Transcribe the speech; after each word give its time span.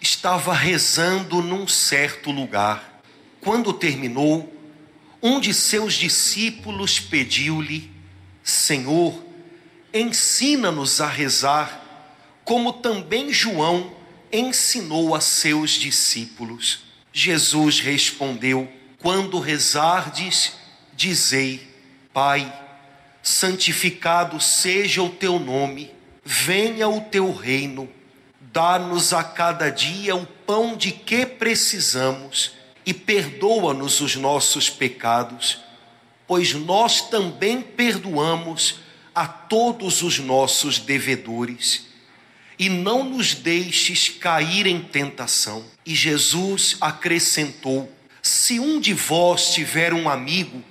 estava 0.00 0.52
rezando 0.52 1.42
num 1.42 1.66
certo 1.66 2.30
lugar. 2.30 3.02
Quando 3.40 3.72
terminou, 3.72 4.52
um 5.22 5.40
de 5.40 5.52
seus 5.52 5.94
discípulos 5.94 7.00
pediu-lhe: 7.00 7.90
Senhor, 8.42 9.22
ensina-nos 9.92 11.00
a 11.00 11.08
rezar 11.08 11.86
como 12.48 12.72
também 12.72 13.30
João 13.30 13.92
ensinou 14.32 15.14
a 15.14 15.20
seus 15.20 15.72
discípulos. 15.72 16.80
Jesus 17.12 17.78
respondeu: 17.80 18.66
Quando 18.98 19.38
rezardes, 19.38 20.54
dizei: 20.94 21.68
Pai, 22.10 22.50
santificado 23.22 24.40
seja 24.40 25.02
o 25.02 25.10
teu 25.10 25.38
nome, 25.38 25.90
venha 26.24 26.88
o 26.88 27.02
teu 27.02 27.30
reino, 27.34 27.86
dá-nos 28.58 29.12
a 29.12 29.22
cada 29.22 29.70
dia 29.70 30.16
o 30.16 30.26
pão 30.26 30.76
de 30.76 30.90
que 30.90 31.24
precisamos 31.24 32.54
e 32.84 32.92
perdoa-nos 32.92 34.00
os 34.00 34.16
nossos 34.16 34.68
pecados, 34.68 35.60
pois 36.26 36.54
nós 36.54 37.02
também 37.02 37.62
perdoamos 37.62 38.80
a 39.14 39.28
todos 39.28 40.02
os 40.02 40.18
nossos 40.18 40.80
devedores 40.80 41.86
e 42.58 42.68
não 42.68 43.04
nos 43.04 43.32
deixes 43.32 44.08
cair 44.08 44.66
em 44.66 44.80
tentação. 44.80 45.64
E 45.86 45.94
Jesus 45.94 46.76
acrescentou: 46.80 47.88
Se 48.20 48.58
um 48.58 48.80
de 48.80 48.92
vós 48.92 49.54
tiver 49.54 49.94
um 49.94 50.08
amigo 50.08 50.64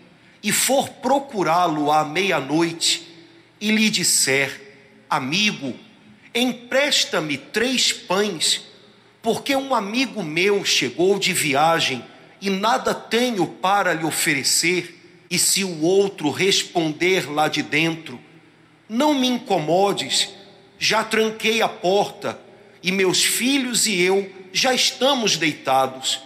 e 0.43 0.51
for 0.51 0.89
procurá-lo 0.89 1.89
à 1.89 2.03
meia-noite 2.03 3.07
e 3.61 3.71
lhe 3.71 3.89
disser: 3.89 5.05
Amigo, 5.09 5.86
empresta-me 6.33 7.37
três 7.37 7.91
pães, 7.91 8.61
porque 9.21 9.55
um 9.55 9.73
amigo 9.73 10.23
meu 10.23 10.63
chegou 10.63 11.19
de 11.19 11.33
viagem 11.33 12.03
e 12.41 12.49
nada 12.49 12.93
tenho 12.93 13.47
para 13.47 13.93
lhe 13.93 14.05
oferecer, 14.05 14.93
e 15.29 15.37
se 15.37 15.63
o 15.63 15.81
outro 15.81 16.29
responder 16.29 17.29
lá 17.29 17.47
de 17.47 17.61
dentro, 17.61 18.19
não 18.87 19.13
me 19.13 19.27
incomodes, 19.27 20.29
já 20.79 21.03
tranquei 21.03 21.61
a 21.61 21.67
porta 21.67 22.39
e 22.81 22.91
meus 22.91 23.23
filhos 23.23 23.87
e 23.87 23.99
eu 23.99 24.31
já 24.53 24.73
estamos 24.73 25.35
deitados. 25.35 26.21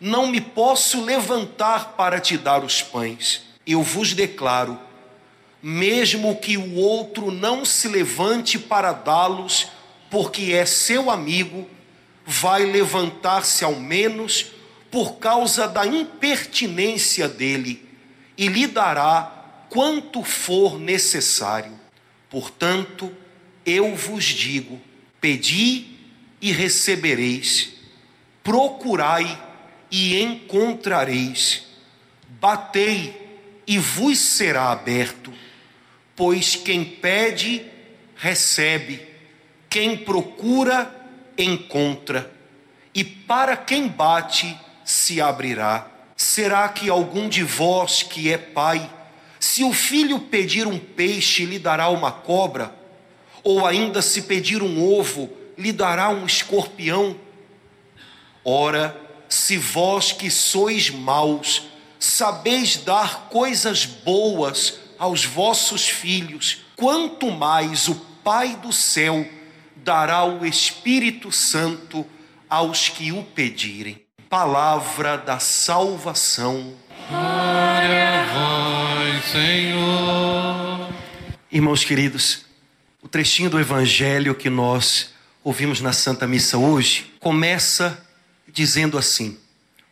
Não 0.00 0.26
me 0.26 0.40
posso 0.40 1.02
levantar 1.02 1.94
para 1.96 2.20
te 2.20 2.36
dar 2.36 2.62
os 2.62 2.82
pães. 2.82 3.42
Eu 3.66 3.82
vos 3.82 4.12
declaro, 4.12 4.78
mesmo 5.66 6.36
que 6.36 6.58
o 6.58 6.74
outro 6.74 7.30
não 7.30 7.64
se 7.64 7.88
levante 7.88 8.58
para 8.58 8.92
dá-los, 8.92 9.68
porque 10.10 10.52
é 10.52 10.66
seu 10.66 11.10
amigo, 11.10 11.66
vai 12.26 12.66
levantar-se 12.66 13.64
ao 13.64 13.74
menos 13.74 14.52
por 14.90 15.14
causa 15.14 15.66
da 15.66 15.86
impertinência 15.86 17.26
dele 17.26 17.88
e 18.36 18.46
lhe 18.46 18.66
dará 18.66 19.64
quanto 19.70 20.22
for 20.22 20.78
necessário. 20.78 21.72
Portanto, 22.28 23.10
eu 23.64 23.96
vos 23.96 24.22
digo: 24.22 24.78
pedi 25.18 25.86
e 26.42 26.52
recebereis, 26.52 27.70
procurai 28.42 29.42
e 29.90 30.20
encontrareis, 30.20 31.68
batei 32.38 33.24
e 33.66 33.78
vos 33.78 34.18
será 34.18 34.70
aberto, 34.70 35.32
pois 36.16 36.56
quem 36.56 36.84
pede, 36.84 37.64
recebe, 38.16 39.00
quem 39.68 39.96
procura, 39.96 40.94
encontra, 41.36 42.32
e 42.94 43.02
para 43.02 43.56
quem 43.56 43.88
bate, 43.88 44.56
se 44.84 45.20
abrirá. 45.20 45.90
Será 46.16 46.68
que 46.68 46.88
algum 46.88 47.28
de 47.28 47.42
vós 47.42 48.02
que 48.02 48.32
é 48.32 48.38
pai, 48.38 48.88
se 49.40 49.64
o 49.64 49.72
filho 49.72 50.20
pedir 50.20 50.66
um 50.66 50.78
peixe, 50.78 51.44
lhe 51.44 51.58
dará 51.58 51.88
uma 51.88 52.12
cobra? 52.12 52.72
Ou 53.42 53.66
ainda, 53.66 54.00
se 54.00 54.22
pedir 54.22 54.62
um 54.62 54.82
ovo, 54.82 55.30
lhe 55.58 55.72
dará 55.72 56.08
um 56.08 56.24
escorpião? 56.24 57.16
Ora, 58.44 58.98
se 59.28 59.56
vós 59.58 60.12
que 60.12 60.30
sois 60.30 60.88
maus, 60.88 61.64
sabeis 61.98 62.76
dar 62.76 63.28
coisas 63.28 63.84
boas 63.84 64.83
aos 64.98 65.24
vossos 65.24 65.88
filhos, 65.88 66.64
quanto 66.76 67.30
mais 67.30 67.88
o 67.88 67.94
Pai 68.24 68.56
do 68.56 68.72
céu 68.72 69.26
dará 69.76 70.24
o 70.24 70.46
Espírito 70.46 71.30
Santo 71.30 72.06
aos 72.48 72.88
que 72.88 73.12
o 73.12 73.22
pedirem. 73.22 74.02
Palavra 74.30 75.18
da 75.18 75.38
salvação. 75.38 76.74
Glória 77.08 78.22
a 78.22 78.24
vós, 78.32 79.24
Senhor. 79.30 80.94
Irmãos 81.52 81.84
queridos, 81.84 82.46
o 83.02 83.08
trechinho 83.08 83.50
do 83.50 83.60
Evangelho 83.60 84.34
que 84.34 84.48
nós 84.48 85.10
ouvimos 85.44 85.80
na 85.80 85.92
Santa 85.92 86.26
Missa 86.26 86.56
hoje 86.56 87.14
começa 87.20 88.02
dizendo 88.48 88.96
assim: 88.96 89.38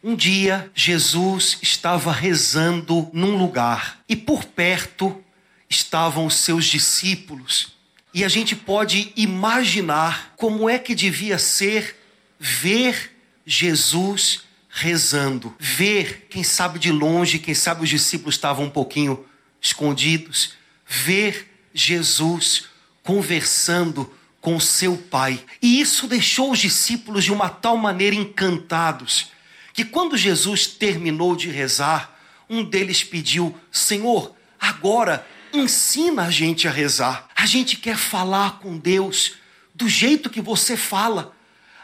Um 0.05 0.17
dia 0.17 0.69
Jesus 0.75 1.59
estava 1.63 2.11
rezando 2.11 3.09
num 3.13 3.37
lugar 3.37 4.01
e 4.09 4.17
por 4.17 4.45
perto 4.45 5.23
estavam 5.71 6.27
os 6.27 6.35
seus 6.35 6.65
discípulos. 6.65 7.75
E 8.13 8.25
a 8.25 8.29
gente 8.29 8.57
pode 8.57 9.13
imaginar 9.17 10.35
como 10.37 10.69
é 10.69 10.79
que 10.79 10.95
devia 10.95 11.39
ser 11.39 11.97
ver 12.39 13.17
Jesus 13.47 14.43
rezando, 14.69 15.55
ver, 15.59 16.27
quem 16.29 16.43
sabe 16.43 16.79
de 16.79 16.91
longe, 16.91 17.39
quem 17.39 17.55
sabe 17.55 17.85
os 17.85 17.89
discípulos 17.89 18.35
estavam 18.35 18.65
um 18.65 18.71
pouquinho 18.71 19.25
escondidos, 19.61 20.55
ver 20.85 21.49
Jesus 21.73 22.65
conversando 23.03 24.13
com 24.41 24.59
seu 24.59 24.97
pai. 24.97 25.41
E 25.61 25.81
isso 25.81 26.09
deixou 26.09 26.51
os 26.51 26.59
discípulos 26.59 27.23
de 27.23 27.33
uma 27.33 27.49
tal 27.49 27.77
maneira 27.77 28.17
encantados, 28.17 29.31
que 29.73 29.85
quando 29.85 30.17
Jesus 30.17 30.67
terminou 30.67 31.35
de 31.35 31.49
rezar, 31.49 32.19
um 32.49 32.63
deles 32.63 33.03
pediu: 33.03 33.59
Senhor, 33.71 34.35
agora 34.61 35.27
ensina 35.53 36.25
a 36.25 36.31
gente 36.31 36.69
a 36.69 36.71
rezar. 36.71 37.29
A 37.35 37.47
gente 37.47 37.77
quer 37.77 37.97
falar 37.97 38.59
com 38.59 38.79
Deus 38.79 39.35
do 39.75 39.89
jeito 39.89 40.31
que 40.31 40.41
você 40.41 40.77
fala. 40.77 41.35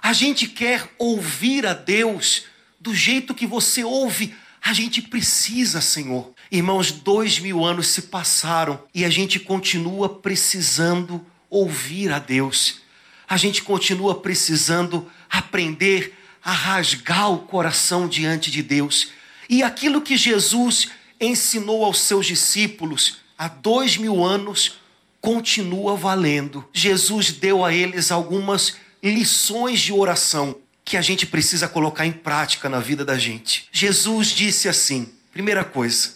A 0.03 0.13
gente 0.13 0.47
quer 0.47 0.95
ouvir 0.99 1.67
a 1.67 1.75
Deus 1.75 2.45
do 2.81 2.95
jeito 2.95 3.35
que 3.35 3.47
você 3.47 3.83
ouve. 3.83 4.35
A 4.63 4.73
gente 4.73 5.03
precisa, 5.03 5.81
Senhor. 5.81 6.33
Irmãos, 6.51 6.93
dois 6.93 7.39
mil 7.39 7.65
anos 7.65 7.89
se 7.89 8.03
passaram 8.03 8.83
e 8.95 9.05
a 9.05 9.11
gente 9.11 9.39
continua 9.39 10.09
precisando 10.09 11.25
ouvir 11.51 12.13
a 12.13 12.19
Deus. 12.19 12.81
A 13.29 13.37
gente 13.37 13.63
continua 13.63 14.21
precisando 14.21 15.11
aprender 15.31 16.18
a 16.49 16.53
rasgar 16.53 17.31
o 17.31 17.41
coração 17.41 18.09
diante 18.09 18.51
de 18.51 18.63
Deus. 18.63 19.11
E 19.51 19.63
aquilo 19.63 20.01
que 20.01 20.17
Jesus 20.17 20.89
ensinou 21.21 21.85
aos 21.85 22.01
seus 22.01 22.25
discípulos 22.25 23.19
há 23.37 23.49
dois 23.49 23.99
mil 23.99 24.25
anos 24.25 24.79
continua 25.21 25.95
valendo. 25.95 26.67
Jesus 26.73 27.33
deu 27.33 27.67
a 27.67 27.75
eles 27.75 28.11
algumas 28.11 28.77
lições 29.03 29.79
de 29.79 29.93
oração 29.93 30.57
que 30.87 30.97
a 30.97 31.03
gente 31.03 31.27
precisa 31.27 31.69
colocar 31.69 32.07
em 32.07 32.13
prática 32.13 32.67
na 32.67 32.81
vida 32.81 33.05
da 33.05 33.19
gente. 33.19 33.69
Jesus 33.71 34.29
disse 34.29 34.71
assim: 34.71 35.13
primeira 35.31 35.63
coisa, 35.63 36.15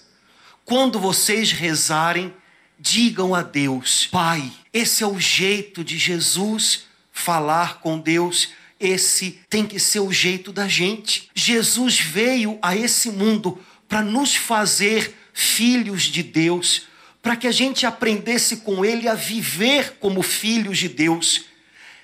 quando 0.65 0.99
vocês 0.99 1.53
rezarem, 1.53 2.33
digam 2.81 3.35
a 3.35 3.43
Deus, 3.43 4.09
Pai. 4.11 4.51
Esse 4.73 5.05
é 5.05 5.07
o 5.07 5.21
jeito 5.21 5.85
de 5.85 5.99
Jesus 5.99 6.87
falar 7.13 7.81
com 7.81 7.99
Deus. 7.99 8.49
Esse 8.83 9.39
tem 9.49 9.65
que 9.65 9.79
ser 9.79 10.01
o 10.01 10.11
jeito 10.11 10.53
da 10.53 10.67
gente. 10.67 11.31
Jesus 11.33 12.01
veio 12.01 12.59
a 12.61 12.77
esse 12.77 13.11
mundo 13.11 13.63
para 13.89 14.03
nos 14.03 14.35
fazer 14.35 15.17
filhos 15.33 16.03
de 16.03 16.21
Deus, 16.21 16.89
para 17.23 17.37
que 17.37 17.47
a 17.47 17.53
gente 17.53 17.87
aprendesse 17.87 18.57
com 18.57 18.85
Ele 18.85 19.09
a 19.09 19.15
viver 19.15 19.99
como 20.01 20.21
filhos 20.21 20.79
de 20.79 20.89
Deus. 20.89 21.45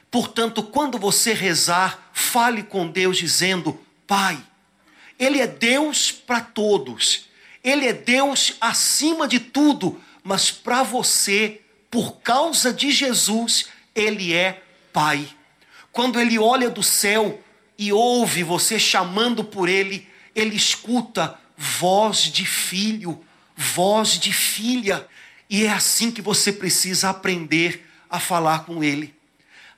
Portanto, 0.08 0.62
quando 0.62 0.98
você 0.98 1.32
rezar, 1.32 2.08
Fale 2.12 2.62
com 2.62 2.86
Deus 2.86 3.16
dizendo: 3.16 3.80
Pai, 4.06 4.38
Ele 5.18 5.40
é 5.40 5.46
Deus 5.46 6.12
para 6.12 6.40
todos, 6.40 7.28
Ele 7.62 7.86
é 7.86 7.92
Deus 7.92 8.54
acima 8.60 9.26
de 9.26 9.40
tudo, 9.40 10.00
mas 10.22 10.50
para 10.50 10.84
você, 10.84 11.60
por 11.90 12.20
causa 12.20 12.72
de 12.72 12.92
Jesus, 12.92 13.66
Ele 13.94 14.32
é 14.32 14.62
Pai. 14.92 15.28
Quando 15.92 16.20
Ele 16.20 16.38
olha 16.38 16.70
do 16.70 16.82
céu 16.82 17.42
e 17.76 17.92
ouve 17.92 18.42
você 18.42 18.78
chamando 18.78 19.44
por 19.44 19.68
Ele, 19.68 20.08
Ele 20.34 20.56
escuta 20.56 21.38
voz 21.56 22.22
de 22.22 22.46
filho, 22.46 23.24
voz 23.56 24.18
de 24.18 24.32
filha. 24.32 25.06
E 25.50 25.64
é 25.64 25.70
assim 25.70 26.10
que 26.10 26.22
você 26.22 26.52
precisa 26.52 27.10
aprender 27.10 27.86
a 28.08 28.20
falar 28.20 28.64
com 28.64 28.82
Ele. 28.82 29.14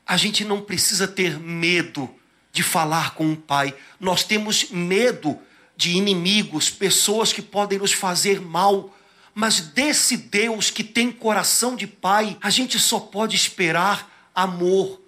A 0.06 0.16
gente 0.16 0.44
não 0.44 0.60
precisa 0.60 1.06
ter 1.06 1.38
medo 1.38 2.12
de 2.52 2.62
falar 2.62 3.14
com 3.14 3.32
o 3.32 3.36
Pai. 3.36 3.74
Nós 3.98 4.24
temos 4.24 4.70
medo 4.70 5.38
de 5.76 5.92
inimigos, 5.92 6.68
pessoas 6.68 7.32
que 7.32 7.40
podem 7.40 7.78
nos 7.78 7.92
fazer 7.92 8.40
mal. 8.40 8.94
Mas 9.34 9.60
desse 9.60 10.16
Deus 10.16 10.70
que 10.70 10.82
tem 10.84 11.10
coração 11.10 11.76
de 11.76 11.86
Pai, 11.86 12.36
a 12.42 12.50
gente 12.50 12.78
só 12.78 12.98
pode 12.98 13.36
esperar 13.36 14.28
amor. 14.34 14.99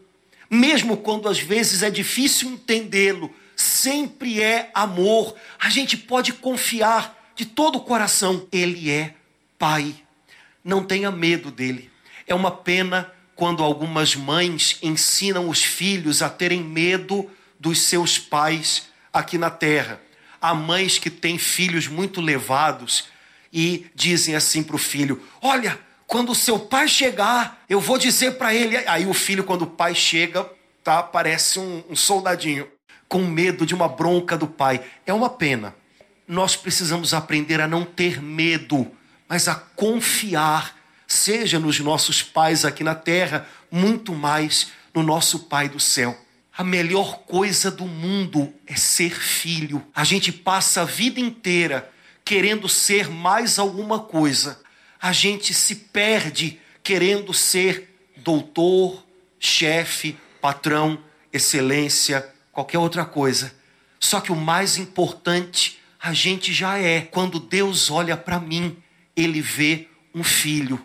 Mesmo 0.54 0.99
quando 0.99 1.31
às 1.31 1.38
vezes 1.38 1.82
é 1.82 1.88
difícil 1.88 2.50
entendê-lo, 2.50 3.34
sempre 3.56 4.43
é 4.43 4.70
amor. 4.75 5.34
A 5.58 5.70
gente 5.70 5.96
pode 5.96 6.34
confiar 6.34 7.32
de 7.34 7.46
todo 7.46 7.76
o 7.76 7.81
coração. 7.81 8.46
Ele 8.52 8.90
é 8.90 9.14
Pai. 9.58 9.94
Não 10.62 10.84
tenha 10.84 11.10
medo 11.10 11.50
dele. 11.50 11.90
É 12.26 12.34
uma 12.34 12.50
pena 12.50 13.10
quando 13.34 13.62
algumas 13.62 14.14
mães 14.14 14.76
ensinam 14.82 15.49
os 15.49 15.62
filhos 15.62 16.20
a 16.20 16.28
terem 16.28 16.62
medo 16.62 17.31
dos 17.58 17.81
seus 17.81 18.19
pais 18.19 18.90
aqui 19.10 19.38
na 19.38 19.48
terra. 19.48 20.02
Há 20.38 20.52
mães 20.52 20.98
que 20.98 21.08
têm 21.08 21.38
filhos 21.38 21.88
muito 21.88 22.20
levados 22.20 23.05
e 23.50 23.87
dizem 23.94 24.34
assim 24.34 24.62
para 24.62 24.76
o 24.76 24.78
filho: 24.78 25.22
Olha, 25.40 25.81
quando 26.12 26.32
o 26.32 26.35
seu 26.35 26.59
pai 26.59 26.87
chegar, 26.88 27.64
eu 27.70 27.81
vou 27.81 27.97
dizer 27.97 28.32
para 28.32 28.55
ele. 28.55 28.76
Aí 28.87 29.06
o 29.06 29.14
filho, 29.14 29.44
quando 29.44 29.62
o 29.62 29.67
pai 29.67 29.94
chega, 29.94 30.47
tá, 30.85 31.03
parece 31.03 31.59
um, 31.59 31.82
um 31.88 31.97
soldadinho, 31.97 32.69
com 33.09 33.20
medo 33.20 33.64
de 33.64 33.75
uma 33.75 33.88
bronca 33.88 34.37
do 34.37 34.47
pai. 34.47 34.85
É 35.06 35.14
uma 35.14 35.31
pena. 35.31 35.75
Nós 36.29 36.55
precisamos 36.55 37.14
aprender 37.14 37.62
a 37.62 37.67
não 37.67 37.82
ter 37.82 38.20
medo, 38.20 38.93
mas 39.26 39.49
a 39.49 39.55
confiar 39.55 40.76
seja 41.06 41.59
nos 41.59 41.81
nossos 41.81 42.23
pais 42.23 42.67
aqui 42.67 42.85
na 42.85 42.94
terra, 42.94 43.49
muito 43.70 44.15
mais 44.15 44.70
no 44.93 45.03
nosso 45.03 45.38
Pai 45.38 45.67
do 45.67 45.81
céu. 45.81 46.15
A 46.55 46.62
melhor 46.62 47.20
coisa 47.20 47.70
do 47.70 47.87
mundo 47.87 48.53
é 48.67 48.76
ser 48.76 49.19
filho. 49.19 49.82
A 49.94 50.05
gente 50.05 50.31
passa 50.31 50.82
a 50.82 50.85
vida 50.85 51.19
inteira 51.19 51.91
querendo 52.23 52.69
ser 52.69 53.08
mais 53.08 53.58
alguma 53.58 53.99
coisa. 53.99 54.61
A 55.02 55.10
gente 55.10 55.52
se 55.52 55.75
perde 55.75 56.60
querendo 56.81 57.34
ser 57.34 57.93
doutor, 58.19 59.04
chefe, 59.40 60.16
patrão, 60.40 60.96
excelência, 61.32 62.25
qualquer 62.52 62.78
outra 62.78 63.04
coisa. 63.04 63.52
Só 63.99 64.20
que 64.20 64.31
o 64.31 64.37
mais 64.37 64.78
importante 64.78 65.81
a 66.00 66.12
gente 66.12 66.52
já 66.52 66.78
é. 66.78 67.00
Quando 67.00 67.40
Deus 67.40 67.90
olha 67.90 68.16
para 68.16 68.38
mim, 68.38 68.76
ele 69.16 69.40
vê 69.40 69.88
um 70.14 70.22
filho. 70.22 70.81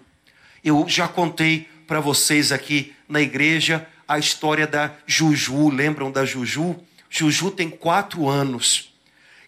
Eu 0.64 0.90
já 0.90 1.08
contei 1.08 1.70
para 1.86 2.00
vocês 2.00 2.52
aqui 2.52 2.96
na 3.08 3.22
igreja 3.22 3.88
a 4.08 4.18
história 4.18 4.66
da 4.66 4.96
Juju. 5.06 5.70
Lembram 5.70 6.12
da 6.12 6.26
Juju? 6.26 6.76
Juju 7.08 7.52
tem 7.52 7.70
quatro 7.70 8.28
anos. 8.28 8.92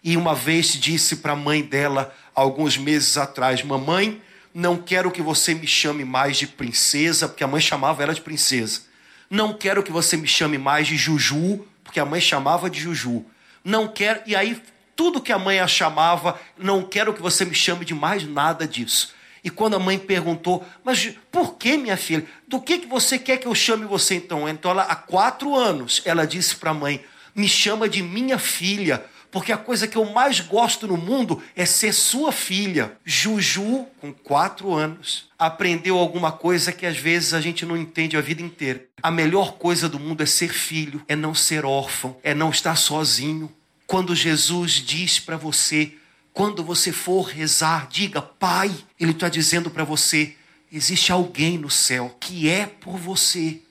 E 0.04 0.16
uma 0.16 0.36
vez 0.36 0.74
disse 0.74 1.18
para 1.18 1.34
a 1.34 1.36
mãe 1.36 1.64
dela, 1.64 2.16
alguns 2.36 2.78
meses 2.78 3.18
atrás: 3.18 3.64
Mamãe, 3.64 4.22
não 4.54 4.78
quero 4.78 5.12
que 5.12 5.22
você 5.22 5.54
me 5.54 5.68
chame 5.68 6.04
mais 6.04 6.38
de 6.38 6.48
princesa, 6.48 7.28
porque 7.28 7.44
a 7.44 7.48
mãe 7.48 7.62
chamava 7.62 8.02
ela 8.04 8.14
de 8.14 8.22
princesa. 8.22 8.82
Não 9.30 9.54
quero 9.54 9.84
que 9.84 9.92
você 9.92 10.18
me 10.18 10.28
chame 10.28 10.58
mais 10.58 10.88
de 10.88 10.98
Juju, 10.98 11.66
porque 11.84 12.00
a 12.00 12.06
mãe 12.06 12.20
chamava 12.20 12.70
de 12.70 12.80
Juju. 12.80 13.26
Não 13.64 13.88
quero. 13.88 14.22
E 14.26 14.36
aí, 14.36 14.62
tudo 14.96 15.22
que 15.22 15.32
a 15.32 15.38
mãe 15.38 15.60
a 15.60 15.68
chamava, 15.68 16.40
não 16.58 16.84
quero 16.84 17.14
que 17.14 17.22
você 17.22 17.46
me 17.46 17.54
chame 17.54 17.86
de 17.86 17.94
mais 17.94 18.24
nada 18.24 18.68
disso. 18.68 19.14
E 19.44 19.50
quando 19.50 19.76
a 19.76 19.80
mãe 19.80 19.98
perguntou, 19.98 20.66
mas 20.84 21.14
por 21.32 21.56
que, 21.56 21.78
minha 21.78 21.96
filha? 21.96 22.26
Do 22.48 22.60
que, 22.60 22.80
que 22.80 22.88
você 22.88 23.18
quer 23.18 23.38
que 23.38 23.48
eu 23.48 23.56
chame 23.56 23.86
você 23.86 24.16
então? 24.16 24.50
Então, 24.50 24.72
ela, 24.72 24.84
há 24.84 24.96
quatro 24.96 25.56
anos, 25.56 26.02
ela 26.06 26.26
disse 26.26 26.56
para 26.56 26.72
a 26.72 26.74
mãe: 26.74 27.04
me 27.36 27.48
chama 27.48 27.88
de 27.88 28.02
minha 28.02 28.38
filha, 28.38 29.06
porque 29.32 29.52
a 29.52 29.58
coisa 29.58 29.88
que 29.88 29.98
eu 29.98 30.06
mais 30.06 30.40
gosto 30.40 30.88
no 30.88 30.98
mundo 30.98 31.42
é 31.56 31.66
ser 31.66 31.94
sua 31.94 32.32
filha. 32.32 32.98
Juju, 33.06 33.86
com 34.02 34.12
quatro 34.12 34.74
anos, 34.74 35.30
aprendeu 35.38 35.98
alguma 35.98 36.32
coisa 36.32 36.72
que 36.72 36.86
às 36.86 36.98
vezes 36.98 37.34
a 37.34 37.42
gente 37.42 37.66
não 37.66 37.78
entende 37.78 38.18
a 38.18 38.22
vida 38.22 38.42
inteira. 38.42 38.86
A 39.02 39.12
melhor 39.12 39.54
coisa 39.54 39.88
do 39.88 40.00
mundo 40.00 40.24
é 40.24 40.26
ser 40.26 40.52
filho, 40.52 41.04
é 41.08 41.16
não 41.16 41.36
ser 41.36 41.64
órfão, 41.64 42.18
é 42.24 42.34
não 42.34 42.50
estar 42.50 42.76
sozinho. 42.76 43.52
Quando 43.86 44.16
Jesus 44.16 44.74
diz 44.74 45.20
para 45.20 45.38
você, 45.38 45.94
quando 46.34 46.64
você 46.64 46.92
for 46.92 47.24
rezar, 47.24 47.88
diga, 47.90 48.22
Pai. 48.22 48.72
Ele 49.00 49.12
está 49.12 49.30
dizendo 49.30 49.70
para 49.70 49.84
você: 49.84 50.36
existe 50.72 51.12
alguém 51.12 51.58
no 51.58 51.70
céu 51.70 52.16
que 52.20 52.50
é 52.50 52.66
por 52.66 52.98
você, 52.98 53.62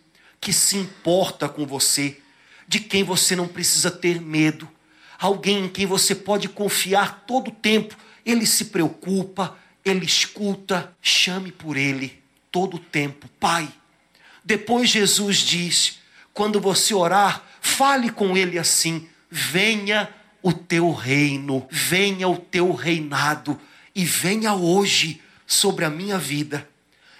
que 0.40 0.52
se 0.52 0.76
importa 0.76 1.49
com 1.49 1.66
você, 1.66 2.19
de 2.66 2.81
quem 2.81 3.02
você 3.02 3.34
não 3.34 3.49
precisa 3.49 3.90
ter 3.90 4.20
medo, 4.20 4.69
alguém 5.18 5.64
em 5.64 5.68
quem 5.68 5.84
você 5.84 6.14
pode 6.14 6.48
confiar 6.48 7.24
todo 7.26 7.48
o 7.48 7.54
tempo. 7.54 7.96
Ele 8.24 8.46
se 8.46 8.66
preocupa, 8.66 9.58
ele 9.84 10.06
escuta, 10.06 10.94
chame 11.02 11.50
por 11.50 11.76
ele 11.76 12.22
todo 12.52 12.76
o 12.76 12.80
tempo, 12.80 13.28
Pai. 13.40 13.68
Depois 14.44 14.88
Jesus 14.88 15.38
diz: 15.38 15.98
quando 16.32 16.60
você 16.60 16.94
orar, 16.94 17.44
fale 17.60 18.10
com 18.10 18.36
ele 18.36 18.58
assim: 18.58 19.08
venha 19.30 20.08
o 20.42 20.52
teu 20.52 20.92
reino, 20.92 21.66
venha 21.70 22.28
o 22.28 22.36
teu 22.36 22.72
reinado 22.72 23.60
e 23.94 24.04
venha 24.04 24.54
hoje 24.54 25.20
sobre 25.46 25.84
a 25.84 25.90
minha 25.90 26.18
vida. 26.18 26.68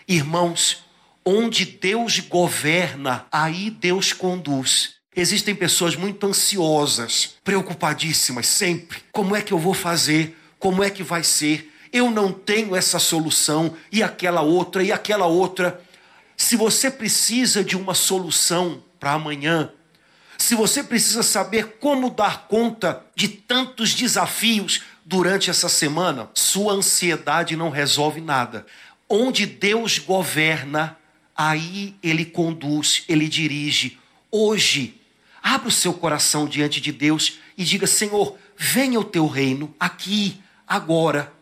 Irmãos, 0.06 0.84
onde 1.24 1.64
Deus 1.64 2.20
governa, 2.20 3.26
aí 3.30 3.70
Deus 3.70 4.12
conduz. 4.12 4.97
Existem 5.20 5.53
pessoas 5.53 5.97
muito 5.97 6.25
ansiosas, 6.29 7.34
preocupadíssimas 7.43 8.46
sempre. 8.46 9.03
Como 9.10 9.34
é 9.34 9.43
que 9.43 9.53
eu 9.53 9.58
vou 9.58 9.75
fazer? 9.75 10.39
Como 10.60 10.81
é 10.81 10.91
que 10.91 11.03
vai 11.03 11.25
ser? 11.25 11.75
Eu 11.93 12.08
não 12.08 12.31
tenho 12.31 12.77
essa 12.77 13.01
solução 13.01 13.75
e 13.91 14.01
aquela 14.01 14.43
outra 14.43 14.81
e 14.81 14.93
aquela 14.93 15.27
outra. 15.27 15.82
Se 16.37 16.55
você 16.55 16.89
precisa 16.89 17.65
de 17.65 17.77
uma 17.77 17.94
solução 17.94 18.81
para 19.01 19.15
amanhã, 19.15 19.72
se 20.39 20.55
você 20.55 20.84
precisa 20.84 21.25
saber 21.25 21.79
como 21.81 22.10
dar 22.10 22.46
conta 22.46 23.05
de 23.17 23.27
tantos 23.27 23.96
desafios 23.96 24.82
durante 25.05 25.51
essa 25.51 25.69
semana, 25.69 26.31
sua 26.32 26.75
ansiedade 26.75 27.56
não 27.56 27.70
resolve 27.70 28.20
nada. 28.20 28.65
Onde 29.08 29.46
Deus 29.46 29.98
governa, 29.98 30.96
aí 31.37 31.96
Ele 32.05 32.25
conduz, 32.25 33.03
Ele 33.08 33.27
dirige. 33.29 33.98
Hoje, 34.31 34.94
abra 35.42 35.68
o 35.68 35.72
seu 35.72 35.92
coração 35.92 36.46
diante 36.46 36.80
de 36.80 36.92
Deus 36.92 37.38
e 37.56 37.64
diga: 37.64 37.86
Senhor, 37.86 38.36
venha 38.56 39.00
o 39.00 39.04
teu 39.04 39.26
reino 39.26 39.74
aqui, 39.78 40.40
agora. 40.66 41.32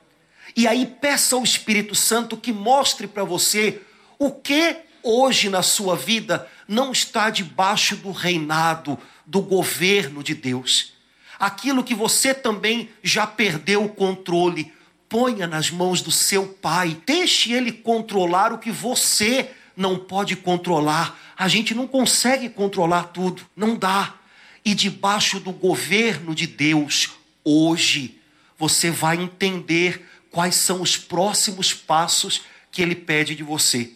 E 0.56 0.66
aí 0.66 0.86
peça 0.86 1.36
ao 1.36 1.42
Espírito 1.42 1.94
Santo 1.94 2.36
que 2.36 2.52
mostre 2.52 3.06
para 3.06 3.24
você 3.24 3.80
o 4.18 4.30
que 4.30 4.76
hoje 5.02 5.48
na 5.48 5.62
sua 5.62 5.94
vida 5.94 6.48
não 6.66 6.90
está 6.90 7.30
debaixo 7.30 7.96
do 7.96 8.10
reinado, 8.10 8.98
do 9.24 9.40
governo 9.40 10.22
de 10.22 10.34
Deus. 10.34 10.94
Aquilo 11.38 11.84
que 11.84 11.94
você 11.94 12.32
também 12.32 12.88
já 13.02 13.26
perdeu 13.26 13.84
o 13.84 13.88
controle, 13.88 14.72
ponha 15.08 15.46
nas 15.46 15.70
mãos 15.70 16.00
do 16.00 16.10
seu 16.10 16.46
pai. 16.46 16.96
Deixe 17.04 17.52
ele 17.52 17.70
controlar 17.70 18.52
o 18.52 18.58
que 18.58 18.70
você 18.70 19.50
não 19.76 19.98
pode 19.98 20.34
controlar. 20.36 21.18
A 21.36 21.48
gente 21.48 21.74
não 21.74 21.86
consegue 21.86 22.48
controlar 22.48 23.04
tudo, 23.04 23.42
não 23.54 23.76
dá. 23.76 24.14
E 24.64 24.74
debaixo 24.74 25.38
do 25.38 25.52
governo 25.52 26.34
de 26.34 26.46
Deus, 26.46 27.10
hoje, 27.44 28.18
você 28.58 28.90
vai 28.90 29.16
entender 29.16 30.04
quais 30.30 30.54
são 30.54 30.80
os 30.82 30.96
próximos 30.96 31.72
passos 31.74 32.42
que 32.72 32.82
ele 32.82 32.94
pede 32.94 33.34
de 33.34 33.42
você. 33.42 33.92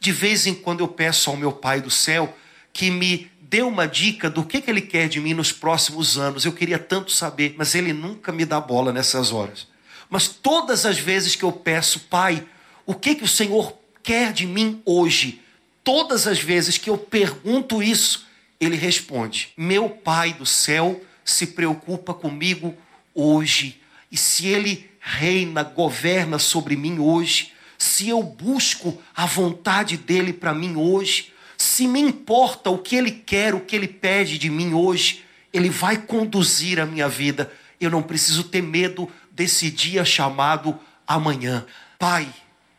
De 0.00 0.12
vez 0.12 0.46
em 0.46 0.54
quando 0.54 0.80
eu 0.80 0.88
peço 0.88 1.30
ao 1.30 1.36
meu 1.36 1.52
Pai 1.52 1.80
do 1.80 1.90
céu 1.90 2.36
que 2.72 2.90
me 2.90 3.30
dê 3.40 3.62
uma 3.62 3.88
dica 3.88 4.28
do 4.28 4.44
que, 4.44 4.60
que 4.60 4.70
Ele 4.70 4.82
quer 4.82 5.08
de 5.08 5.20
mim 5.20 5.34
nos 5.34 5.50
próximos 5.50 6.18
anos. 6.18 6.44
Eu 6.44 6.52
queria 6.52 6.78
tanto 6.78 7.10
saber, 7.10 7.54
mas 7.56 7.74
Ele 7.74 7.92
nunca 7.92 8.30
me 8.30 8.44
dá 8.44 8.60
bola 8.60 8.92
nessas 8.92 9.32
horas. 9.32 9.66
Mas 10.10 10.28
todas 10.28 10.84
as 10.84 10.98
vezes 10.98 11.34
que 11.34 11.44
eu 11.44 11.52
peço, 11.52 12.00
Pai, 12.00 12.46
o 12.84 12.94
que, 12.94 13.14
que 13.14 13.24
o 13.24 13.28
Senhor 13.28 13.77
quer 14.08 14.32
de 14.32 14.46
mim 14.46 14.80
hoje? 14.86 15.42
Todas 15.84 16.26
as 16.26 16.38
vezes 16.38 16.78
que 16.78 16.88
eu 16.88 16.96
pergunto 16.96 17.82
isso, 17.82 18.26
ele 18.58 18.74
responde: 18.74 19.52
Meu 19.54 19.90
Pai 19.90 20.32
do 20.32 20.46
céu 20.46 21.04
se 21.22 21.48
preocupa 21.48 22.14
comigo 22.14 22.74
hoje. 23.14 23.78
E 24.10 24.16
se 24.16 24.46
ele 24.46 24.90
reina, 24.98 25.62
governa 25.62 26.38
sobre 26.38 26.74
mim 26.74 26.98
hoje, 26.98 27.52
se 27.76 28.08
eu 28.08 28.22
busco 28.22 28.98
a 29.14 29.26
vontade 29.26 29.98
dele 29.98 30.32
para 30.32 30.54
mim 30.54 30.74
hoje, 30.76 31.30
se 31.58 31.86
me 31.86 32.00
importa 32.00 32.70
o 32.70 32.78
que 32.78 32.96
ele 32.96 33.10
quer, 33.10 33.54
o 33.54 33.60
que 33.60 33.76
ele 33.76 33.88
pede 33.88 34.38
de 34.38 34.48
mim 34.48 34.72
hoje, 34.72 35.22
ele 35.52 35.68
vai 35.68 35.98
conduzir 35.98 36.80
a 36.80 36.86
minha 36.86 37.10
vida. 37.10 37.52
Eu 37.78 37.90
não 37.90 38.02
preciso 38.02 38.44
ter 38.44 38.62
medo 38.62 39.06
desse 39.30 39.70
dia 39.70 40.02
chamado 40.02 40.78
amanhã. 41.06 41.66
Pai, 41.98 42.26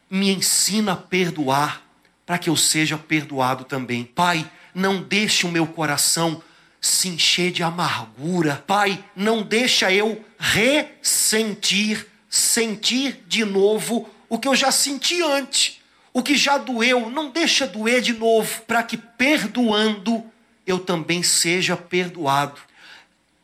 me 0.10 0.32
ensina 0.32 0.94
a 0.94 0.98
perdoar 0.98 1.84
para 2.26 2.38
que 2.38 2.50
eu 2.50 2.56
seja 2.56 2.98
perdoado 2.98 3.64
também. 3.64 4.04
Pai, 4.04 4.50
não 4.74 5.02
deixe 5.02 5.46
o 5.46 5.52
meu 5.52 5.68
coração 5.68 6.42
se 6.82 7.08
encher 7.10 7.52
de 7.52 7.64
amargura. 7.64 8.64
Pai, 8.66 9.04
não 9.16 9.42
deixa 9.42 9.92
eu 9.92 10.24
ressentir, 10.38 12.08
sentir 12.30 13.24
de 13.28 13.44
novo 13.44 14.10
o 14.30 14.38
que 14.38 14.48
eu 14.48 14.56
já 14.56 14.72
senti 14.72 15.22
antes. 15.22 15.80
O 16.14 16.24
que 16.24 16.36
já 16.36 16.58
doeu, 16.58 17.10
não 17.10 17.30
deixa 17.30 17.68
doer 17.68 18.02
de 18.02 18.14
novo, 18.14 18.62
para 18.62 18.84
que 18.84 18.98
perdoando 18.98 20.24
eu 20.66 20.80
também 20.80 21.24
seja 21.24 21.76
perdoado. 21.76 22.60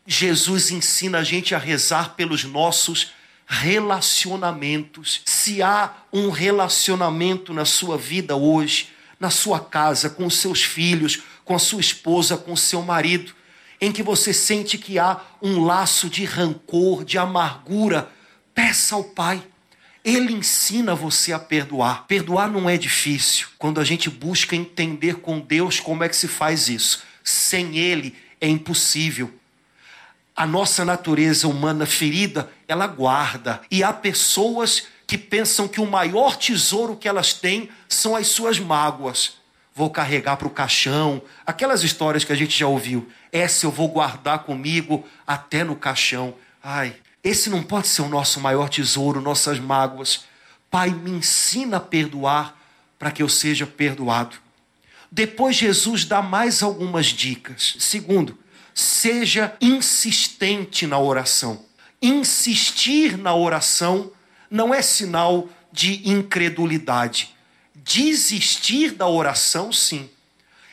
Jesus 0.06 0.72
ensina 0.72 1.20
a 1.20 1.24
gente 1.24 1.56
a 1.56 1.58
rezar 1.58 2.16
pelos 2.16 2.44
nossos 2.44 3.12
relacionamentos. 3.46 5.22
Se 5.26 5.62
há 5.62 5.94
um 6.12 6.30
relacionamento 6.30 7.54
na 7.54 7.66
sua 7.66 7.98
vida 7.98 8.36
hoje, 8.36 8.90
na 9.20 9.30
sua 9.30 9.60
casa, 9.60 10.10
com 10.10 10.30
seus 10.30 10.64
filhos, 10.64 11.22
com 11.44 11.56
a 11.56 11.60
sua 11.60 11.80
esposa, 11.80 12.38
com 12.38 12.56
seu 12.56 12.82
marido, 12.82 13.34
em 13.80 13.92
que 13.92 14.02
você 14.02 14.34
sente 14.34 14.78
que 14.78 14.98
há 14.98 15.22
um 15.42 15.64
laço 15.64 16.10
de 16.10 16.26
rancor, 16.26 17.06
de 17.06 17.18
amargura, 17.18 18.10
peça 18.54 18.96
ao 18.96 19.04
Pai. 19.04 19.44
Ele 20.04 20.34
ensina 20.34 20.96
você 20.96 21.34
a 21.34 21.40
perdoar. 21.40 22.06
Perdoar 22.08 22.50
não 22.50 22.70
é 22.70 22.78
difícil 22.78 23.48
quando 23.58 23.82
a 23.82 23.84
gente 23.84 24.10
busca 24.10 24.56
entender 24.56 25.16
com 25.16 25.40
Deus 25.40 25.80
como 25.80 26.04
é 26.04 26.10
que 26.10 26.16
se 26.16 26.28
faz 26.28 26.70
isso. 26.70 27.04
Sem 27.24 27.78
Ele 27.78 28.16
é 28.40 28.48
impossível. 28.48 29.34
A 30.36 30.46
nossa 30.46 30.86
natureza 30.86 31.48
humana 31.48 31.86
ferida, 31.86 32.52
ela 32.68 32.88
guarda. 32.88 33.62
E 33.70 33.84
há 33.84 33.94
pessoas 33.94 34.88
que 35.08 35.18
pensam 35.18 35.68
que 35.68 35.80
o 35.80 35.86
maior 35.86 36.36
tesouro 36.36 36.96
que 36.96 37.08
elas 37.08 37.34
têm 37.34 37.70
são 37.88 38.16
as 38.16 38.28
suas 38.28 38.60
mágoas. 38.60 39.38
Vou 39.74 39.90
carregar 39.90 40.38
para 40.38 40.48
o 40.48 40.52
caixão, 40.52 41.22
aquelas 41.46 41.84
histórias 41.84 42.24
que 42.24 42.32
a 42.32 42.36
gente 42.36 42.58
já 42.58 42.66
ouviu. 42.66 43.10
Essa 43.32 43.66
eu 43.66 43.72
vou 43.72 43.90
guardar 43.90 44.40
comigo 44.40 45.06
até 45.28 45.64
no 45.64 45.76
caixão. 45.76 46.34
Ai, 46.64 46.96
esse 47.24 47.50
não 47.50 47.62
pode 47.62 47.88
ser 47.88 48.02
o 48.02 48.08
nosso 48.08 48.40
maior 48.40 48.70
tesouro, 48.70 49.20
nossas 49.20 49.60
mágoas. 49.60 50.26
Pai, 50.72 50.90
me 50.90 51.12
ensina 51.12 51.78
a 51.78 51.82
perdoar 51.82 52.58
para 52.98 53.12
que 53.12 53.22
eu 53.22 53.28
seja 53.28 53.68
perdoado. 53.68 54.38
Depois, 55.12 55.56
Jesus 55.56 56.06
dá 56.06 56.22
mais 56.22 56.64
algumas 56.64 57.08
dicas. 57.08 57.76
Segundo, 57.80 58.38
seja 58.74 59.56
insistente 59.62 60.88
na 60.88 61.00
oração. 61.00 61.64
Insistir 62.02 63.18
na 63.18 63.36
oração 63.36 64.12
não 64.50 64.74
é 64.74 64.82
sinal 64.82 65.50
de 65.72 66.10
incredulidade. 66.10 67.36
Desistir 67.74 68.92
da 68.92 69.08
oração, 69.08 69.72
sim. 69.72 70.10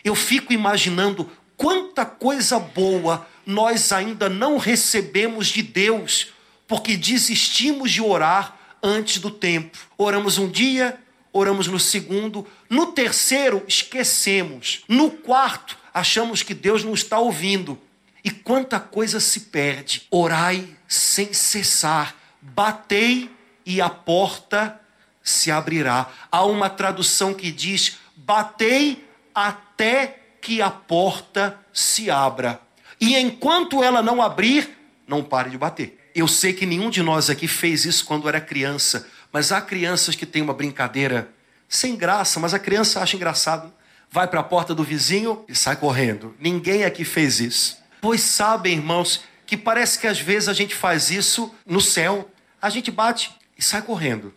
Eu 0.04 0.14
fico 0.14 0.52
imaginando 0.52 1.30
quanta 1.56 2.04
coisa 2.04 2.58
boa 2.58 3.26
nós 3.44 3.92
ainda 3.92 4.28
não 4.28 4.56
recebemos 4.56 5.48
de 5.48 5.62
Deus, 5.62 6.28
porque 6.66 6.96
desistimos 6.96 7.90
de 7.90 8.00
orar 8.00 8.56
antes 8.82 9.18
do 9.18 9.30
tempo. 9.30 9.78
Oramos 9.98 10.38
um 10.38 10.48
dia, 10.48 10.98
oramos 11.32 11.66
no 11.66 11.78
segundo, 11.78 12.46
no 12.68 12.92
terceiro, 12.92 13.64
esquecemos. 13.66 14.84
No 14.88 15.10
quarto, 15.10 15.76
achamos 15.92 16.42
que 16.42 16.54
Deus 16.54 16.84
não 16.84 16.94
está 16.94 17.18
ouvindo. 17.18 17.78
E 18.24 18.30
quanta 18.30 18.78
coisa 18.78 19.18
se 19.18 19.40
perde. 19.40 20.06
Orai 20.10 20.68
sem 20.92 21.32
cessar, 21.32 22.14
batei 22.40 23.30
e 23.64 23.80
a 23.80 23.88
porta 23.88 24.78
se 25.22 25.50
abrirá. 25.50 26.10
Há 26.30 26.44
uma 26.44 26.68
tradução 26.68 27.32
que 27.32 27.50
diz: 27.50 27.96
batei 28.14 29.08
até 29.34 30.18
que 30.40 30.60
a 30.60 30.70
porta 30.70 31.58
se 31.72 32.10
abra. 32.10 32.60
E 33.00 33.16
enquanto 33.16 33.82
ela 33.82 34.02
não 34.02 34.20
abrir, 34.20 34.70
não 35.06 35.24
pare 35.24 35.48
de 35.48 35.56
bater. 35.56 36.10
Eu 36.14 36.28
sei 36.28 36.52
que 36.52 36.66
nenhum 36.66 36.90
de 36.90 37.02
nós 37.02 37.30
aqui 37.30 37.48
fez 37.48 37.86
isso 37.86 38.04
quando 38.04 38.28
era 38.28 38.40
criança, 38.40 39.08
mas 39.32 39.50
há 39.50 39.62
crianças 39.62 40.14
que 40.14 40.26
têm 40.26 40.42
uma 40.42 40.52
brincadeira 40.52 41.32
sem 41.66 41.96
graça, 41.96 42.38
mas 42.38 42.52
a 42.52 42.58
criança 42.58 43.00
acha 43.00 43.16
engraçado. 43.16 43.72
Vai 44.10 44.28
para 44.28 44.40
a 44.40 44.44
porta 44.44 44.74
do 44.74 44.84
vizinho 44.84 45.42
e 45.48 45.54
sai 45.54 45.76
correndo. 45.76 46.36
Ninguém 46.38 46.84
aqui 46.84 47.02
fez 47.02 47.40
isso. 47.40 47.78
Pois 48.02 48.20
sabem, 48.20 48.74
irmãos, 48.74 49.22
que 49.52 49.56
parece 49.58 49.98
que 49.98 50.06
às 50.06 50.18
vezes 50.18 50.48
a 50.48 50.54
gente 50.54 50.74
faz 50.74 51.10
isso 51.10 51.54
no 51.66 51.78
céu. 51.78 52.30
A 52.58 52.70
gente 52.70 52.90
bate 52.90 53.30
e 53.54 53.62
sai 53.62 53.82
correndo. 53.82 54.34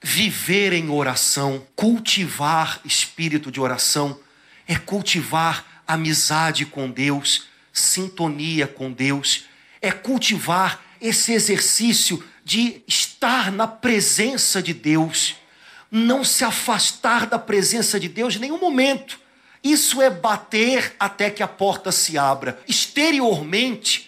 Viver 0.00 0.72
em 0.72 0.88
oração, 0.88 1.66
cultivar 1.76 2.80
espírito 2.82 3.52
de 3.52 3.60
oração, 3.60 4.18
é 4.66 4.74
cultivar 4.74 5.82
amizade 5.86 6.64
com 6.64 6.90
Deus, 6.90 7.46
sintonia 7.74 8.66
com 8.66 8.90
Deus, 8.90 9.44
é 9.82 9.92
cultivar 9.92 10.82
esse 10.98 11.34
exercício 11.34 12.24
de 12.42 12.82
estar 12.88 13.52
na 13.52 13.68
presença 13.68 14.62
de 14.62 14.72
Deus, 14.72 15.36
não 15.90 16.24
se 16.24 16.42
afastar 16.42 17.26
da 17.26 17.38
presença 17.38 18.00
de 18.00 18.08
Deus 18.08 18.36
em 18.36 18.38
nenhum 18.38 18.58
momento. 18.58 19.20
Isso 19.62 20.00
é 20.00 20.08
bater 20.08 20.96
até 20.98 21.28
que 21.28 21.42
a 21.42 21.48
porta 21.48 21.92
se 21.92 22.16
abra. 22.16 22.58
Exteriormente, 22.66 24.07